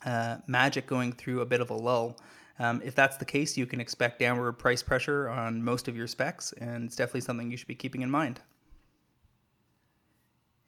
uh, 0.06 0.38
magic 0.46 0.86
going 0.86 1.12
through 1.12 1.42
a 1.42 1.46
bit 1.46 1.60
of 1.60 1.72
a 1.72 1.76
lull. 1.76 2.20
Um, 2.60 2.80
if 2.86 2.94
that's 2.94 3.18
the 3.18 3.26
case, 3.26 3.58
you 3.58 3.66
can 3.66 3.82
expect 3.82 4.20
downward 4.20 4.54
price 4.54 4.84
pressure 4.84 5.28
on 5.28 5.64
most 5.64 5.88
of 5.88 5.98
your 5.98 6.06
specs, 6.06 6.54
and 6.62 6.86
it's 6.86 6.96
definitely 6.96 7.22
something 7.22 7.50
you 7.50 7.58
should 7.58 7.68
be 7.68 7.74
keeping 7.74 8.04
in 8.04 8.12
mind. 8.12 8.42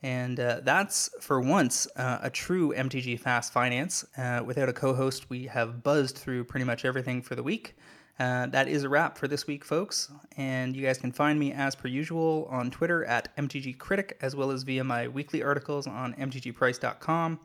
And 0.01 0.39
uh, 0.39 0.61
that's, 0.63 1.09
for 1.19 1.41
once, 1.41 1.87
uh, 1.95 2.19
a 2.21 2.29
true 2.29 2.73
MTG 2.73 3.19
Fast 3.19 3.51
Finance. 3.51 4.05
Uh, 4.17 4.41
without 4.45 4.69
a 4.69 4.73
co 4.73 4.93
host, 4.93 5.29
we 5.29 5.47
have 5.47 5.83
buzzed 5.83 6.17
through 6.17 6.45
pretty 6.45 6.65
much 6.65 6.85
everything 6.85 7.21
for 7.21 7.35
the 7.35 7.43
week. 7.43 7.75
Uh, 8.17 8.47
that 8.47 8.67
is 8.67 8.83
a 8.83 8.89
wrap 8.89 9.17
for 9.17 9.27
this 9.27 9.47
week, 9.47 9.63
folks. 9.63 10.11
And 10.37 10.75
you 10.75 10.85
guys 10.85 10.97
can 10.97 11.11
find 11.11 11.39
me 11.39 11.53
as 11.53 11.75
per 11.75 11.87
usual 11.87 12.47
on 12.49 12.69
Twitter 12.69 13.05
at 13.05 13.35
MTG 13.37 13.77
Critic, 13.77 14.17
as 14.21 14.35
well 14.35 14.51
as 14.51 14.63
via 14.63 14.83
my 14.83 15.07
weekly 15.07 15.41
articles 15.41 15.87
on 15.87 16.13
MTGPrice.com. 16.15 17.39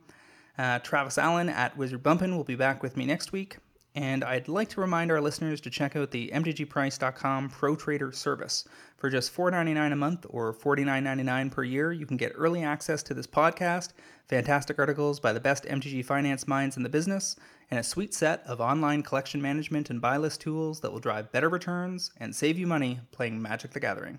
Uh, 0.57 0.79
Travis 0.81 1.19
Allen 1.19 1.49
at 1.49 1.77
Wizard 1.77 2.03
Bumpin 2.03 2.37
will 2.37 2.45
be 2.45 2.57
back 2.57 2.83
with 2.83 2.97
me 2.97 3.07
next 3.07 3.33
week. 3.33 3.59
And 3.97 4.25
I'd 4.25 4.49
like 4.49 4.69
to 4.71 4.81
remind 4.81 5.13
our 5.13 5.21
listeners 5.21 5.61
to 5.61 5.71
check 5.71 5.95
out 5.95 6.11
the 6.11 6.29
MTGPrice.com 6.35 7.49
Pro 7.51 7.77
Trader 7.77 8.11
service. 8.11 8.65
For 8.97 9.09
just 9.09 9.35
$4.99 9.35 9.93
a 9.93 9.97
month 9.97 10.27
or 10.29 10.53
$49.99 10.53 11.53
per 11.53 11.63
year, 11.63 11.93
you 11.93 12.05
can 12.05 12.17
get 12.17 12.33
early 12.35 12.65
access 12.65 13.05
to 13.05 13.15
this 13.15 13.29
podcast, 13.29 13.91
fantastic 14.27 14.81
articles 14.81 15.21
by 15.21 15.33
the 15.33 15.39
best 15.39 15.65
MTG 15.65 16.05
finance 16.05 16.49
minds 16.49 16.77
in 16.77 16.83
the 16.83 16.89
business, 16.89 17.37
and 17.71 17.79
a 17.79 17.85
sweet 17.85 18.13
set 18.13 18.43
of 18.47 18.61
online 18.61 19.03
collection 19.03 19.41
management 19.41 19.91
and 19.91 20.01
buy 20.01 20.17
list 20.17 20.41
tools 20.41 20.81
that 20.81 20.91
will 20.93 20.99
drive 20.99 21.31
better 21.31 21.49
returns 21.49 22.11
and 22.19 22.35
save 22.35 22.59
you 22.59 22.67
money 22.67 22.99
playing 23.13 23.41
Magic 23.41 23.71
the 23.71 23.81
Gathering. 23.81 24.19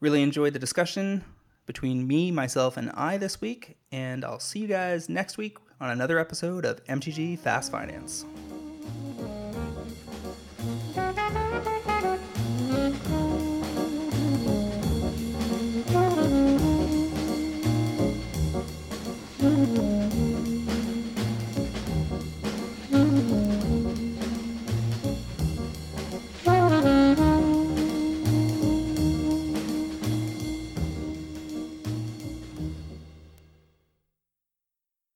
Really 0.00 0.22
enjoyed 0.22 0.52
the 0.52 0.58
discussion 0.58 1.24
between 1.64 2.06
me, 2.06 2.30
myself, 2.30 2.76
and 2.76 2.90
I 2.90 3.16
this 3.16 3.40
week, 3.40 3.78
and 3.90 4.24
I'll 4.24 4.40
see 4.40 4.58
you 4.58 4.66
guys 4.66 5.08
next 5.08 5.38
week 5.38 5.56
on 5.82 5.90
another 5.90 6.16
episode 6.20 6.64
of 6.64 6.82
MTG 6.84 7.36
Fast 7.36 7.72
Finance. 7.72 8.24